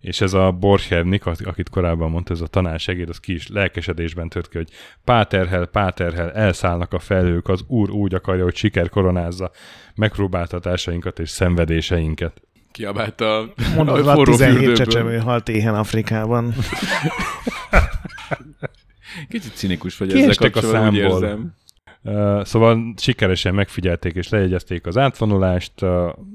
És 0.00 0.20
ez 0.20 0.32
a 0.32 0.52
Borchevnik, 0.52 1.26
akit 1.26 1.68
korábban 1.68 2.10
mondta, 2.10 2.32
ez 2.32 2.40
a 2.40 2.46
tanársegéd, 2.46 3.08
az 3.08 3.20
ki 3.20 3.32
is 3.32 3.48
lelkesedésben 3.48 4.28
tört 4.28 4.48
ki, 4.48 4.56
hogy 4.56 4.68
Páterhel, 5.04 5.66
Páterhel, 5.66 6.32
elszállnak 6.32 6.92
a 6.92 6.98
felhők, 6.98 7.48
az 7.48 7.64
Úr 7.66 7.90
úgy 7.90 8.14
akarja, 8.14 8.44
hogy 8.44 8.56
siker 8.56 8.88
koronázza 8.88 9.50
megpróbáltatásainkat 9.94 11.18
és 11.18 11.30
szenvedéseinket. 11.30 12.42
Kiabált 12.72 13.20
a, 13.20 13.52
Mondod, 13.74 14.06
a 14.06 14.10
a 14.10 14.14
forró 14.14 14.32
17 14.32 14.56
fürdőből. 14.56 14.74
csecsemő 14.86 15.18
halt 15.18 15.48
éhen 15.48 15.74
Afrikában. 15.74 16.54
Kicsit 19.28 19.54
cinikus 19.54 19.96
vagy 19.96 20.12
Kiestek 20.12 20.30
ezzel 20.30 20.46
a 20.46 20.50
kapcsolatban, 20.50 20.94
úgy 20.94 21.00
számból. 21.00 21.22
érzem. 21.22 21.54
Szóval 22.42 22.94
sikeresen 22.96 23.54
megfigyelték 23.54 24.14
és 24.14 24.28
lejegyezték 24.28 24.86
az 24.86 24.96
átvonulást, 24.96 25.72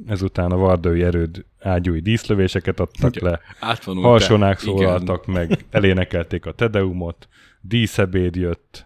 ezután 0.07 0.51
a 0.51 0.57
vardői 0.57 1.03
erőd 1.03 1.45
ágyúi 1.59 1.99
díszlövéseket 1.99 2.79
adtak 2.79 3.15
Ugye, 3.15 3.29
le. 3.29 3.39
Alsónák 3.85 4.61
Igen. 4.61 4.75
szólaltak 4.75 5.25
meg, 5.25 5.65
elénekelték 5.69 6.45
a 6.45 6.51
Tedeumot, 6.51 7.27
díszebéd 7.61 8.35
jött, 8.35 8.85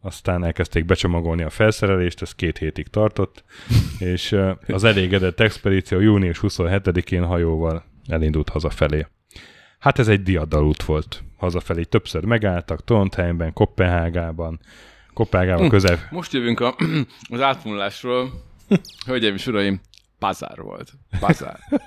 aztán 0.00 0.44
elkezdték 0.44 0.84
becsomagolni 0.84 1.42
a 1.42 1.50
felszerelést, 1.50 2.22
ez 2.22 2.34
két 2.34 2.58
hétig 2.58 2.88
tartott, 2.88 3.44
és 3.98 4.36
az 4.66 4.84
elégedett 4.84 5.40
expedíció 5.40 6.00
június 6.00 6.38
27-én 6.42 7.24
hajóval 7.24 7.84
elindult 8.08 8.48
hazafelé. 8.48 9.06
Hát 9.78 9.98
ez 9.98 10.08
egy 10.08 10.22
diadalút 10.22 10.82
volt. 10.82 11.22
Hazafelé 11.36 11.82
többször 11.82 12.24
megálltak, 12.24 12.84
Trondheimben, 12.84 13.52
Kopenhágában, 13.52 14.60
Kopenhágában 15.14 15.64
Hm. 15.64 15.70
közel... 15.70 16.08
Most 16.10 16.32
jövünk 16.32 16.60
a, 16.60 16.76
az 17.30 17.40
átvonulásról. 17.40 18.30
Hölgyeim 19.06 19.34
és 19.34 19.46
uraim, 19.46 19.80
pazár 20.18 20.58
volt. 20.60 20.92
Pazár. 21.20 21.58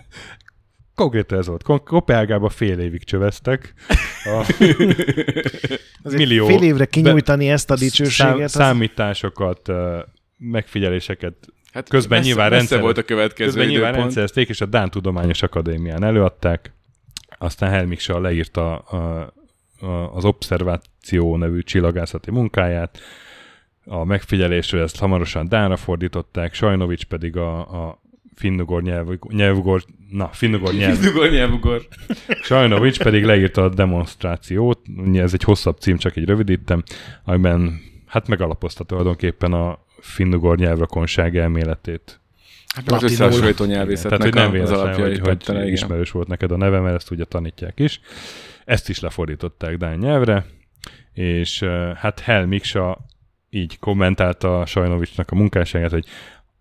Konkrétan 0.95 1.37
ez 1.39 1.47
volt. 1.47 1.63
Kopenhágában 1.83 2.49
fél 2.49 2.79
évig 2.79 3.03
csöveztek. 3.03 3.73
A 4.23 4.29
Azért 6.03 6.21
Millió- 6.21 6.45
fél 6.47 6.61
évre 6.63 6.85
kinyújtani 6.85 7.49
ezt 7.49 7.71
a 7.71 7.75
dicsőséget. 7.75 8.31
Szám, 8.33 8.41
az- 8.41 8.51
számításokat 8.51 9.69
megfigyeléseket 10.37 11.33
Hát 11.73 11.89
Közben 11.89 12.17
messze, 12.17 12.25
nyilván 12.33 12.49
messze 12.49 12.57
rendszer- 12.57 12.81
volt 12.81 12.97
a 12.97 13.03
következő 13.03 13.45
közben 13.45 13.65
nyilván 13.67 13.81
időpont. 13.93 14.03
rendszerezték, 14.03 14.49
és 14.49 14.61
a 14.61 14.65
Dán 14.65 14.89
Tudományos 14.89 15.41
Akadémián 15.41 16.03
előadták. 16.03 16.73
Aztán 17.37 17.69
Helmik 17.69 17.99
Shaw 17.99 18.21
leírta 18.21 18.77
a, 18.77 18.97
a, 18.97 19.33
az 20.13 20.25
Observáció 20.25 21.37
nevű 21.37 21.61
csillagászati 21.61 22.31
munkáját, 22.31 22.99
a 23.85 24.03
megfigyelésről 24.03 24.81
ezt 24.81 24.99
hamarosan 24.99 25.47
Dánra 25.47 25.75
fordították, 25.75 26.53
Sajnovics 26.53 27.05
pedig 27.05 27.37
a, 27.37 27.59
a 27.59 28.01
finnugor 28.35 28.81
nyelv, 28.81 29.07
nyelvugor, 29.29 29.83
na, 30.09 30.27
finnugor 30.27 30.73
nyelv, 30.73 30.99
Dugor, 30.99 31.29
nyelvugor. 31.29 31.87
Sajnovics 32.41 32.99
pedig 32.99 33.25
leírta 33.25 33.63
a 33.63 33.69
demonstrációt, 33.69 34.79
ez 35.13 35.33
egy 35.33 35.43
hosszabb 35.43 35.77
cím, 35.77 35.97
csak 35.97 36.15
így 36.15 36.25
rövidítem, 36.25 36.83
amiben 37.23 37.79
hát 38.05 38.27
megalapozta 38.27 38.83
tulajdonképpen 38.83 39.53
a 39.53 39.79
finnugor 39.99 40.57
nyelvrokonság 40.57 41.37
elméletét. 41.37 42.22
Hát 42.73 42.91
az 42.91 43.03
összehasonlító 43.03 43.65
Tehát, 43.65 43.67
nyelvészetnek 43.77 44.21
hogy 44.21 44.33
nem 44.33 44.43
a- 44.43 44.47
az 44.47 44.51
véletlen, 44.53 44.79
alapjait 44.79 45.17
hogy, 45.19 45.45
hogy 45.45 45.71
ismerős 45.71 46.11
volt 46.11 46.27
neked 46.27 46.51
a 46.51 46.57
neve, 46.57 46.79
mert 46.79 46.95
ezt 46.95 47.11
ugye 47.11 47.23
tanítják 47.23 47.79
is. 47.79 47.99
Ezt 48.65 48.89
is 48.89 48.99
lefordították 48.99 49.77
Dán 49.77 49.97
nyelvre, 49.97 50.45
és 51.13 51.63
hát 51.95 52.19
Hel 52.19 52.45
Miksa 52.45 53.05
így 53.49 53.79
kommentálta 53.79 54.65
Sajnovicsnak 54.65 55.31
a 55.31 55.35
munkásságát, 55.35 55.91
hogy 55.91 56.05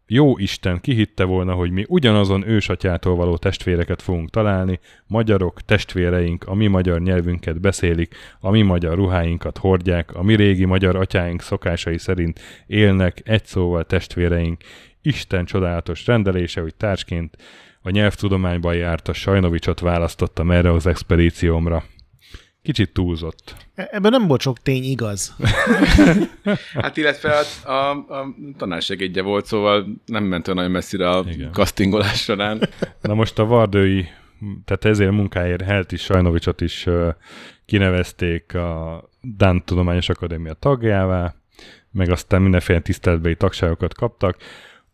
jó 0.06 0.38
Isten, 0.38 0.80
ki 0.80 0.94
hitte 0.94 1.24
volna, 1.24 1.54
hogy 1.54 1.70
mi 1.70 1.84
ugyanazon 1.88 2.48
ősatyától 2.48 3.14
való 3.14 3.36
testvéreket 3.36 4.02
fogunk 4.02 4.30
találni, 4.30 4.80
magyarok, 5.06 5.60
testvéreink, 5.60 6.44
a 6.44 6.54
mi 6.54 6.66
magyar 6.66 7.00
nyelvünket 7.00 7.60
beszélik, 7.60 8.14
a 8.40 8.50
mi 8.50 8.62
magyar 8.62 8.94
ruháinkat 8.94 9.58
hordják, 9.58 10.14
a 10.14 10.22
mi 10.22 10.34
régi 10.34 10.64
magyar 10.64 10.96
atyáink 10.96 11.42
szokásai 11.42 11.98
szerint 11.98 12.40
élnek, 12.66 13.20
egy 13.24 13.44
szóval 13.44 13.84
testvéreink, 13.84 14.62
Isten 15.02 15.44
csodálatos 15.44 16.06
rendelése, 16.06 16.60
hogy 16.60 16.74
társként 16.74 17.36
a 17.82 17.90
nyelvtudományban 17.90 18.74
járt 18.74 19.08
a 19.08 19.12
Sajnovicsot 19.12 19.80
választottam 19.80 20.50
erre 20.50 20.72
az 20.72 20.86
expedíciómra. 20.86 21.84
Kicsit 22.62 22.92
túlzott. 22.92 23.54
E- 23.74 23.88
Ebben 23.92 24.10
nem 24.10 24.26
volt 24.26 24.40
sok 24.40 24.58
tény 24.58 24.84
igaz. 24.84 25.34
Hát 26.74 26.96
illetve 26.96 27.32
a, 27.64 27.70
a, 27.72 27.90
a 27.90 28.34
tanársegédje 28.56 29.22
volt, 29.22 29.46
szóval 29.46 29.86
nem 30.06 30.24
ment 30.24 30.46
olyan 30.46 30.58
nagyon 30.58 30.72
messzire 30.72 31.10
a 31.10 31.24
Igen. 31.28 31.52
castingolás 31.52 32.22
során. 32.22 32.68
Na 33.02 33.14
most 33.14 33.38
a 33.38 33.44
Vardői, 33.44 34.08
tehát 34.64 34.84
ezért 34.84 35.10
a 35.10 35.12
munkáért 35.12 35.62
Helt 35.62 35.92
is, 35.92 36.02
Sajnovicsot 36.02 36.60
is 36.60 36.86
ö, 36.86 37.08
kinevezték 37.66 38.54
a 38.54 39.02
Dán 39.20 39.64
Tudományos 39.64 40.08
Akadémia 40.08 40.52
tagjává, 40.52 41.34
meg 41.90 42.10
aztán 42.10 42.42
mindenféle 42.42 42.80
tiszteletbeli 42.80 43.36
tagságokat 43.36 43.94
kaptak. 43.94 44.36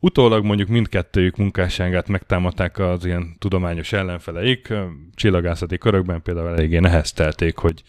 Utólag 0.00 0.44
mondjuk 0.44 0.68
mindkettőjük 0.68 1.36
munkásságát 1.36 2.08
megtámadták 2.08 2.78
az 2.78 3.04
ilyen 3.04 3.36
tudományos 3.38 3.92
ellenfeleik. 3.92 4.72
Csillagászati 5.14 5.78
körökben 5.78 6.22
például 6.22 6.48
eléggé 6.48 6.78
neheztelték, 6.78 7.56
hogy 7.56 7.82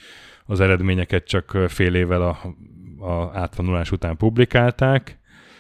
az 0.46 0.60
eredményeket 0.60 1.26
csak 1.26 1.58
fél 1.68 1.96
évvel 1.96 2.22
a, 2.22 2.56
a 3.06 3.38
átvonulás 3.38 3.92
után 3.92 4.18
publikálták, 4.18 5.20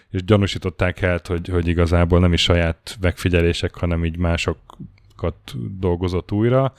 és 0.10 0.24
gyanúsították 0.24 1.02
el, 1.02 1.20
hogy, 1.24 1.48
hogy 1.48 1.68
igazából 1.68 2.20
nem 2.20 2.34
is 2.34 2.42
saját 2.42 2.98
megfigyelések, 3.02 3.76
hanem 3.76 4.06
így 4.06 4.18
másokat 4.18 5.36
dolgozott 5.80 6.32
újra, 6.32 6.74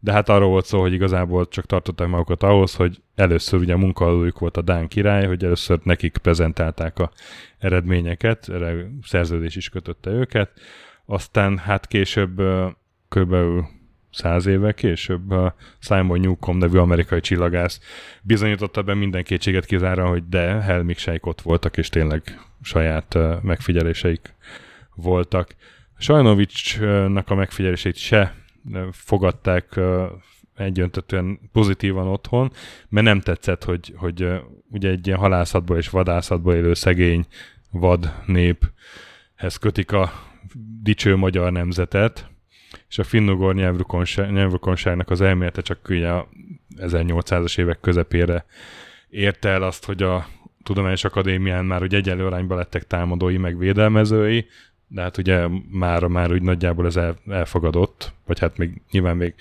de 0.00 0.12
hát 0.12 0.28
arról 0.28 0.48
volt 0.48 0.64
szó, 0.64 0.80
hogy 0.80 0.92
igazából 0.92 1.48
csak 1.48 1.66
tartották 1.66 2.08
magukat 2.08 2.42
ahhoz, 2.42 2.74
hogy 2.74 3.02
először 3.14 3.60
ugye 3.60 3.72
a 3.72 3.78
munkahelyük 3.78 4.38
volt 4.38 4.56
a 4.56 4.62
Dán 4.62 4.88
király, 4.88 5.26
hogy 5.26 5.44
először 5.44 5.78
nekik 5.82 6.16
prezentálták 6.16 6.98
a 6.98 7.10
eredményeket, 7.58 8.48
erre 8.48 8.90
szerződés 9.02 9.56
is 9.56 9.68
kötötte 9.68 10.10
őket, 10.10 10.50
aztán 11.04 11.58
hát 11.58 11.86
később 11.86 12.42
körülbelül 13.08 13.66
száz 14.10 14.46
éve 14.46 14.72
később 14.72 15.30
a 15.30 15.54
Simon 15.78 16.20
Newcomb 16.20 16.60
nevű 16.60 16.78
amerikai 16.78 17.20
csillagász 17.20 17.80
bizonyította 18.22 18.82
be 18.82 18.94
minden 18.94 19.24
kétséget 19.24 19.64
kizárva, 19.64 20.08
hogy 20.08 20.28
de 20.28 20.60
Helmikseik 20.60 21.26
ott 21.26 21.40
voltak, 21.40 21.76
és 21.76 21.88
tényleg 21.88 22.40
saját 22.62 23.18
megfigyeléseik 23.42 24.34
voltak. 24.94 25.54
Sajnovicsnak 25.98 27.30
a 27.30 27.34
megfigyeléseit 27.34 27.96
se 27.96 28.34
fogadták 28.92 29.80
egyöntetően 30.56 31.38
pozitívan 31.52 32.06
otthon, 32.06 32.52
mert 32.88 33.06
nem 33.06 33.20
tetszett, 33.20 33.64
hogy, 33.64 33.94
hogy 33.96 34.26
ugye 34.70 34.90
egy 34.90 35.06
ilyen 35.06 35.18
halászatból 35.18 35.76
és 35.76 35.88
vadászatból 35.88 36.54
élő 36.54 36.74
szegény 36.74 37.26
vad 37.70 38.12
néphez 38.26 39.56
kötik 39.60 39.92
a 39.92 40.12
dicső 40.82 41.16
magyar 41.16 41.52
nemzetet, 41.52 42.30
és 42.88 42.98
a 42.98 43.04
finnugor 43.04 43.54
nyelvrokonság, 43.54 44.32
nyelvrokonságnak 44.32 45.10
az 45.10 45.20
elmélete 45.20 45.60
csak 45.60 45.88
ugye 45.88 46.08
a 46.08 46.28
1800-as 46.76 47.58
évek 47.58 47.80
közepére 47.80 48.44
érte 49.08 49.48
el 49.48 49.62
azt, 49.62 49.84
hogy 49.84 50.02
a 50.02 50.26
Tudományos 50.62 51.04
Akadémián 51.04 51.64
már 51.64 51.82
ugye 51.82 51.96
egyenlő 51.96 52.26
arányban 52.26 52.56
lettek 52.56 52.86
támadói, 52.86 53.36
meg 53.36 53.58
védelmezői, 53.58 54.46
de 54.88 55.02
hát 55.02 55.16
ugye 55.16 55.48
már, 55.70 56.04
már 56.04 56.32
úgy 56.32 56.42
nagyjából 56.42 56.86
ez 56.86 56.96
el, 56.96 57.16
elfogadott, 57.28 58.12
vagy 58.26 58.38
hát 58.38 58.58
még 58.58 58.80
nyilván 58.90 59.16
még 59.16 59.34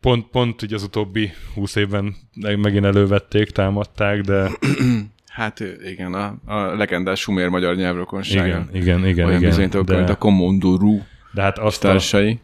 pont, 0.00 0.26
pont 0.30 0.62
ugye 0.62 0.74
az 0.74 0.82
utóbbi 0.82 1.30
húsz 1.54 1.74
évben 1.74 2.14
meg- 2.34 2.58
megint 2.58 2.84
elővették, 2.84 3.50
támadták, 3.50 4.20
de 4.20 4.50
Hát 5.30 5.60
igen, 5.84 6.14
a, 6.14 6.36
a 6.44 6.74
legendás 6.76 7.20
sumér 7.20 7.48
magyar 7.48 7.76
nyelvrokonság. 7.76 8.46
igen, 8.46 8.68
igen, 8.72 9.06
igen, 9.06 9.26
Olyan 9.26 9.38
igen 9.38 9.48
bizonyítók, 9.50 9.88
mint 9.88 10.04
de, 10.06 10.12
a 10.12 10.16
Komondorú 10.16 11.02
de 11.32 11.42
hát 11.42 11.58
azt 11.58 11.84
a, 11.84 11.88
társai. 11.88 12.40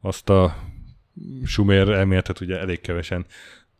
azt 0.00 0.28
a 0.30 0.56
sumér 1.44 1.88
elméletet 1.88 2.40
ugye 2.40 2.58
elég 2.58 2.80
kevesen 2.80 3.26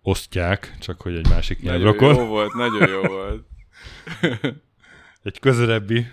osztják, 0.02 0.74
csak 0.80 1.00
hogy 1.00 1.14
egy 1.16 1.28
másik 1.28 1.62
Nagyon 1.62 1.80
nyelvrokon. 1.80 2.14
jó 2.14 2.24
volt, 2.24 2.54
nagyon 2.54 2.88
jó 2.88 3.00
volt. 3.00 3.44
Egy 5.22 5.38
közelebbi 5.40 6.06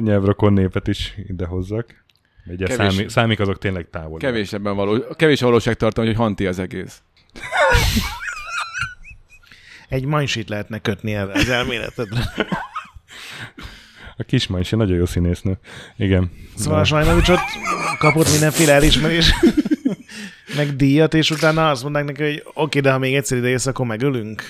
nyelvrokon 0.00 0.52
népet 0.52 0.88
is 0.88 1.14
ide 1.28 1.46
hozzak. 1.46 2.03
Ugye 2.46 2.66
Kevés- 2.66 2.92
számí, 2.94 3.08
számik 3.08 3.40
azok 3.40 3.58
tényleg 3.58 3.88
távol. 3.90 4.18
Kevés 4.18 4.52
ebben 4.52 4.76
való, 4.76 5.04
kevés 5.16 5.42
a 5.42 5.46
valóságtartalom, 5.46 6.08
hogy 6.08 6.18
Hanti 6.18 6.46
az 6.46 6.58
egész. 6.58 7.02
Egy 9.88 10.04
mansit 10.04 10.48
lehetne 10.48 10.78
kötni 10.78 11.14
erre 11.14 11.32
az 11.32 11.48
elméletedre. 11.48 12.32
A 14.16 14.22
kismany 14.22 14.60
is 14.60 14.70
nagyon 14.70 14.96
jó 14.96 15.06
színésznő. 15.06 15.58
Igen. 15.96 16.30
Szóval 16.56 16.78
a 16.80 16.84
Sajnovicsot 16.84 17.38
kapott 17.98 18.30
mindenféle 18.30 18.72
elismerés, 18.72 19.34
meg 20.56 20.76
díjat, 20.76 21.14
és 21.14 21.30
utána 21.30 21.70
azt 21.70 21.82
mondták 21.82 22.04
neki, 22.04 22.22
hogy 22.22 22.42
oké, 22.54 22.80
de 22.80 22.92
ha 22.92 22.98
még 22.98 23.14
egyszer 23.14 23.38
ide 23.38 23.48
jössz, 23.48 23.66
akkor 23.66 23.86
megölünk. 23.86 24.42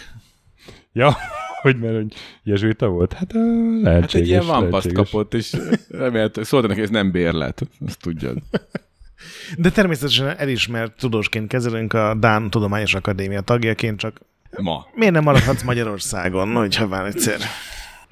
Ja, 0.92 1.16
hogy 1.64 1.79
mert 1.79 1.94
hogy 1.94 2.14
jezsuita 2.42 2.88
volt? 2.88 3.12
Hát 3.12 3.33
lehetséges. 3.33 4.12
Hát 4.12 4.14
egy 4.14 4.29
ilyen 4.29 4.46
vampaszt 4.46 4.92
kapott, 4.92 5.35
és 5.35 5.57
remélhető, 5.88 6.42
szólta 6.42 6.66
neki, 6.66 6.81
ez 6.81 6.90
nem 6.90 7.11
bérlet, 7.11 7.62
azt 7.87 8.00
tudjad. 8.00 8.38
De 9.59 9.70
természetesen 9.70 10.38
elismert 10.38 10.96
tudósként 10.96 11.48
kezelünk 11.48 11.92
a 11.92 12.14
Dán 12.14 12.50
Tudományos 12.50 12.94
Akadémia 12.94 13.40
tagjaként, 13.40 13.98
csak 13.98 14.20
Ma. 14.57 14.87
miért 14.94 15.12
nem 15.12 15.22
maradhatsz 15.22 15.62
Magyarországon, 15.62 16.55
hogyha 16.64 16.87
már 16.87 17.07
egyszer? 17.07 17.38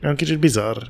Olyan 0.03 0.17
kicsit 0.17 0.38
bizarr. 0.38 0.83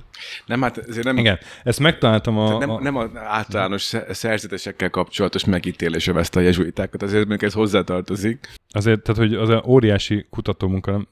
Nem, 0.46 0.62
hát 0.62 0.79
ezért 0.79 1.05
nem, 1.05 1.16
Igen, 1.16 1.38
ezt 1.62 1.79
megtaláltam 1.79 2.38
a... 2.38 2.59
nem, 2.59 2.70
a 2.70 2.81
nem 2.81 2.96
az 2.96 3.11
általános 3.15 3.83
sze- 3.83 4.15
szerzetesekkel 4.15 4.90
kapcsolatos 4.90 5.44
megítélés 5.44 6.06
övezte 6.06 6.38
a 6.38 6.42
jezsuitákat, 6.42 7.02
azért 7.02 7.27
még 7.27 7.42
ez 7.42 7.52
hozzátartozik. 7.52 8.48
Azért, 8.69 9.02
tehát, 9.02 9.21
hogy 9.21 9.35
az 9.35 9.63
óriási 9.67 10.27
kutatómunka, 10.31 11.06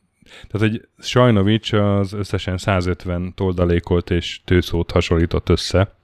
tehát, 0.50 0.68
hogy 0.70 0.88
Sajnovics 0.98 1.72
az 1.72 2.12
összesen 2.12 2.58
150 2.58 3.32
toldalékolt 3.34 4.10
és 4.10 4.40
tőszót 4.44 4.90
hasonlított 4.90 5.48
össze, 5.48 5.94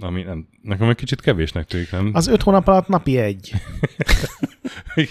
ami 0.00 0.22
nem, 0.22 0.48
nekem 0.62 0.88
egy 0.88 0.96
kicsit 0.96 1.20
kevésnek 1.20 1.66
tűnik, 1.66 1.90
nem? 1.90 2.10
Az 2.12 2.26
öt 2.26 2.42
hónap 2.42 2.68
alatt 2.68 2.88
napi 2.88 3.18
egy. 3.18 3.52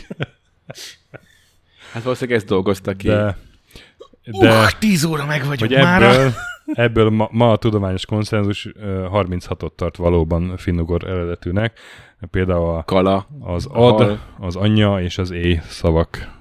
Hát 1.92 2.04
valószínűleg 2.04 2.40
ezt 2.40 2.48
dolgozta 2.48 2.94
ki. 2.94 3.08
De, 3.08 3.38
De, 4.40 4.60
uh, 4.62 4.70
tíz 4.80 5.04
óra 5.04 5.26
meg 5.26 5.46
vagyok 5.46 5.70
hogy 5.70 5.78
már. 5.78 6.02
ebből, 6.02 6.34
ebből 6.66 7.10
ma, 7.10 7.28
ma 7.32 7.52
a 7.52 7.58
tudományos 7.58 8.06
konszenzus 8.06 8.70
ö, 8.76 9.08
36-ot 9.12 9.76
tart 9.76 9.96
valóban 9.96 10.58
finnugor 10.58 11.04
eredetűnek. 11.08 11.80
Például 12.32 12.76
a, 12.76 12.84
Kala. 12.84 13.28
az 13.40 13.66
Hal. 13.66 14.02
ad, 14.02 14.20
az 14.40 14.56
anya 14.56 15.02
és 15.02 15.18
az 15.18 15.32
é 15.32 15.62
szavak 15.68 16.32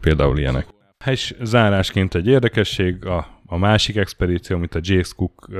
például 0.00 0.38
ilyenek. 0.38 0.66
És 1.06 1.34
zárásként 1.42 2.14
egy 2.14 2.26
érdekesség, 2.26 3.04
a, 3.04 3.40
a 3.46 3.56
másik 3.56 3.96
expedíció, 3.96 4.56
amit 4.56 4.74
a 4.74 4.80
James 4.82 5.14
Cook 5.14 5.48
uh, 5.48 5.58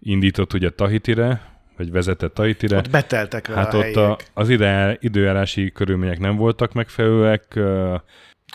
indított 0.00 0.52
ugye 0.52 0.70
Tahitire, 0.70 1.40
vagy 1.76 1.90
vezetett 1.90 2.34
Tahitire, 2.34 2.76
Ott 2.76 2.90
beteltek 2.90 3.46
vele 3.46 3.60
hát 3.60 3.74
a 3.74 3.78
ott 3.78 3.96
a, 3.96 4.18
az 4.34 4.48
ide, 4.48 4.96
időjárási 5.00 5.72
körülmények 5.72 6.18
nem 6.18 6.36
voltak 6.36 6.72
megfelelőek, 6.72 7.52
uh, 7.56 7.94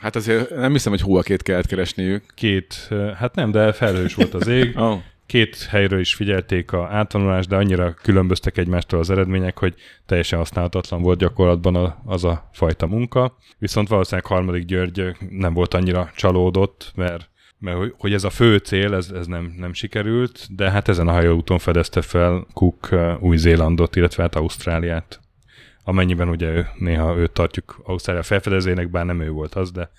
Hát 0.02 0.16
azért 0.16 0.50
nem 0.50 0.72
hiszem, 0.72 0.92
hogy 0.92 1.02
hóakét 1.02 1.44
kellett 1.44 1.66
keresniük. 1.66 2.24
két, 2.36 2.88
uh, 2.90 3.12
hát 3.12 3.36
nem, 3.36 3.52
de 3.52 3.72
felhős 3.72 4.16
volt 4.16 4.34
az 4.34 4.48
ég, 4.48 4.78
Oh. 4.80 5.00
Két 5.30 5.64
helyről 5.64 6.00
is 6.00 6.14
figyelték 6.14 6.72
a 6.72 6.88
átvonulást, 6.92 7.50
de 7.50 7.56
annyira 7.56 7.94
különböztek 7.94 8.58
egymástól 8.58 9.00
az 9.00 9.10
eredmények, 9.10 9.60
hogy 9.60 9.74
teljesen 10.06 10.40
használhatatlan 10.40 11.02
volt 11.02 11.20
gyakorlatban 11.20 11.96
az 12.06 12.24
a 12.24 12.50
fajta 12.54 12.88
munka. 12.88 13.38
Viszont 13.58 13.88
valószínűleg 13.88 14.26
harmadik 14.26 14.66
György 14.66 15.16
nem 15.30 15.54
volt 15.54 15.74
annyira 15.74 16.12
csalódott, 16.16 16.92
mert 16.96 17.30
mert 17.62 17.94
hogy 17.98 18.14
ez 18.14 18.24
a 18.24 18.30
fő 18.30 18.58
cél, 18.58 18.94
ez, 18.94 19.10
ez 19.10 19.28
nem, 19.28 19.54
nem 19.58 19.74
sikerült, 19.74 20.56
de 20.56 20.72
hát 20.72 20.88
ezen 20.88 21.08
a 21.08 21.12
hajóúton 21.12 21.58
fedezte 21.58 22.02
fel 22.02 22.48
Cook 22.54 22.90
Új-Zélandot, 23.20 23.96
illetve 23.96 24.24
hát 24.24 24.36
Ausztráliát. 24.36 25.20
Amennyiben 25.84 26.30
ugye 26.30 26.48
ő, 26.48 26.68
néha 26.78 27.18
őt 27.18 27.32
tartjuk 27.32 27.82
Ausztrália 27.84 28.24
felfedezének, 28.24 28.90
bár 28.90 29.06
nem 29.06 29.22
ő 29.22 29.30
volt 29.30 29.56
az, 29.56 29.72
de, 29.72 29.90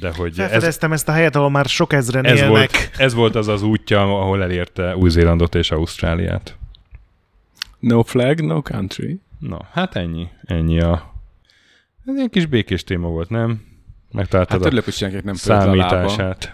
de 0.00 0.12
hogy 0.16 0.34
Felfedeztem 0.34 0.92
ez, 0.92 0.98
ezt 0.98 1.08
a 1.08 1.12
helyet, 1.12 1.36
ahol 1.36 1.50
már 1.50 1.64
sok 1.64 1.92
ezren 1.92 2.24
ez 2.24 2.36
élnek. 2.38 2.50
volt, 2.50 2.90
ez 2.96 3.14
volt 3.14 3.34
az 3.34 3.48
az 3.48 3.62
útja, 3.62 4.02
ahol 4.20 4.42
elérte 4.42 4.96
Új-Zélandot 4.96 5.54
és 5.54 5.70
Ausztráliát. 5.70 6.56
No 7.78 8.02
flag, 8.02 8.40
no 8.40 8.62
country. 8.62 9.20
Na, 9.38 9.58
hát 9.72 9.96
ennyi. 9.96 10.28
Ennyi 10.44 10.80
a... 10.80 11.14
Ez 12.06 12.18
egy 12.18 12.30
kis 12.30 12.46
békés 12.46 12.84
téma 12.84 13.08
volt, 13.08 13.28
nem? 13.30 13.66
Megtaláltad 14.12 14.52
Hát 14.56 14.62
a 14.62 14.66
örülök, 14.66 14.84
hogy 14.84 14.94
senkinek 14.94 15.24
nem 15.24 15.34
számítását. 15.34 16.52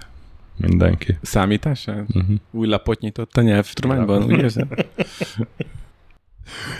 Mindenki. 0.57 1.19
Számítását? 1.23 2.05
Uh-huh. 2.15 2.37
Új 2.51 2.67
lapot 2.67 3.01
nyitott 3.01 3.37
a 3.37 3.43
nyelvtudományban, 3.43 4.23
úgy 4.23 4.39
érzed? 4.39 4.69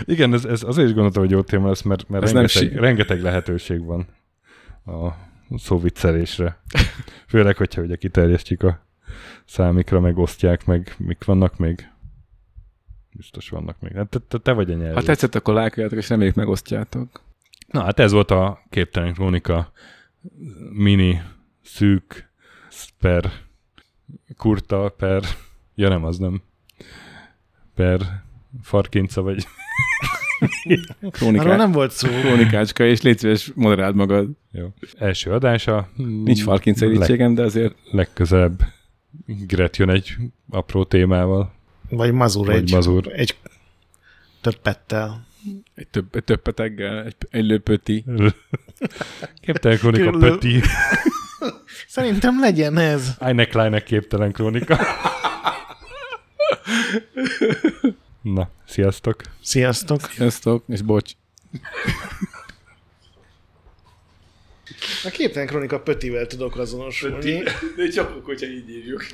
Igen, 0.03 0.33
ez, 0.33 0.45
ez 0.45 0.63
azért 0.63 0.87
is 0.87 0.93
gondoltam, 0.93 1.21
hogy 1.23 1.31
jó 1.31 1.41
téma 1.41 1.67
lesz, 1.67 1.81
mert, 1.81 2.09
mert 2.09 2.23
Ez 2.23 2.31
nem 2.31 2.45
rengeteg, 2.45 2.71
si- 2.71 2.79
rengeteg 2.79 3.21
lehetőség 3.21 3.85
van 3.85 4.07
a 4.85 5.07
szóviccelésre. 5.49 6.61
Főleg, 7.27 7.57
hogyha 7.57 7.81
ugye 7.81 7.95
kiterjesztjük 7.95 8.63
a 8.63 8.85
számikra, 9.45 9.99
meg 9.99 10.17
osztják, 10.17 10.65
meg 10.65 10.95
mik 10.97 11.23
vannak 11.23 11.57
még. 11.57 11.89
Biztos 13.11 13.49
vannak 13.49 13.79
még. 13.79 13.93
Hát 13.93 14.09
te, 14.09 14.19
te, 14.19 14.37
te 14.37 14.51
vagy 14.51 14.71
a 14.71 14.75
nyelv. 14.75 14.93
Ha 14.93 15.01
tetszett, 15.01 15.35
akkor 15.35 15.53
lájkoljátok, 15.53 15.97
és 15.97 16.09
reméljük 16.09 16.35
megosztjátok. 16.35 17.21
Na 17.67 17.83
hát 17.83 17.99
ez 17.99 18.11
volt 18.11 18.31
a 18.31 18.61
Képtelen 18.69 19.13
Krónika 19.13 19.71
mini, 20.71 21.21
szűk, 21.61 22.29
per, 22.99 23.31
kurta, 24.37 24.89
per, 24.97 25.23
ja 25.75 25.89
nem, 25.89 26.03
az 26.03 26.17
nem, 26.17 26.41
per 27.75 28.23
farkinca, 28.61 29.21
vagy 29.21 29.47
Arról 30.99 31.11
Krónikák. 31.11 31.57
nem 31.57 31.71
volt 31.71 31.91
szó. 31.91 32.07
Krónikácska, 32.09 32.85
és 32.85 33.01
légy 33.01 33.17
szíves, 33.17 33.51
moderáld 33.55 33.95
magad. 33.95 34.29
jó. 34.51 34.67
Első 34.97 35.31
adása. 35.31 35.89
Nincs 36.23 36.41
falkinc 36.43 36.81
érítségem, 36.81 37.33
de 37.33 37.41
azért 37.43 37.75
legközelebb 37.91 38.59
Gret 39.47 39.77
jön 39.77 39.89
egy 39.89 40.15
apró 40.49 40.83
témával, 40.83 41.53
Vagy 41.89 42.11
mazur 42.11 42.45
vagy 42.45 42.55
egy, 42.55 42.71
mazur. 42.71 43.07
egy 43.13 43.35
többettel. 44.41 45.25
egy 45.75 45.87
több, 45.87 46.15
egy 46.15 46.23
több 46.23 46.41
peteggel, 46.41 47.03
egy, 47.03 47.15
egy 47.29 47.45
löpöti. 47.45 48.05
Képtelen 49.41 49.77
krónika 49.77 50.09
Pöti. 50.11 50.61
Szerintem 51.87 52.39
legyen 52.39 52.77
ez. 52.77 53.15
Eine 53.19 53.45
kleine 53.45 53.83
képtelen 53.83 54.31
krónika. 54.31 54.77
Na, 58.21 58.49
sziasztok! 58.67 59.21
Sziasztok. 59.41 60.01
Sziasztok, 60.01 60.63
és 60.67 60.81
bocs. 60.81 61.11
A 65.03 65.09
képtelen 65.09 65.47
kronika 65.47 65.79
Pötivel 65.79 66.27
tudok 66.27 66.57
azonosulni. 66.57 67.43
De 67.75 67.87
csak 67.93 68.09
akkor, 68.09 68.23
hogyha 68.23 68.45
így 68.45 68.69
írjuk. 68.69 69.05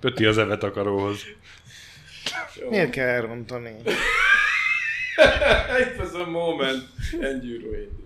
Pöti 0.00 0.24
az 0.24 0.38
evet 0.38 0.62
akaróhoz. 0.62 1.20
Miért 2.70 2.90
kell 2.90 3.08
elrontani? 3.08 3.74
It 5.80 5.98
was 5.98 6.12
a 6.12 6.30
moment, 6.30 6.84
and 7.12 7.44
you 7.44 7.60
ruined 7.60 7.98
it. 7.98 8.05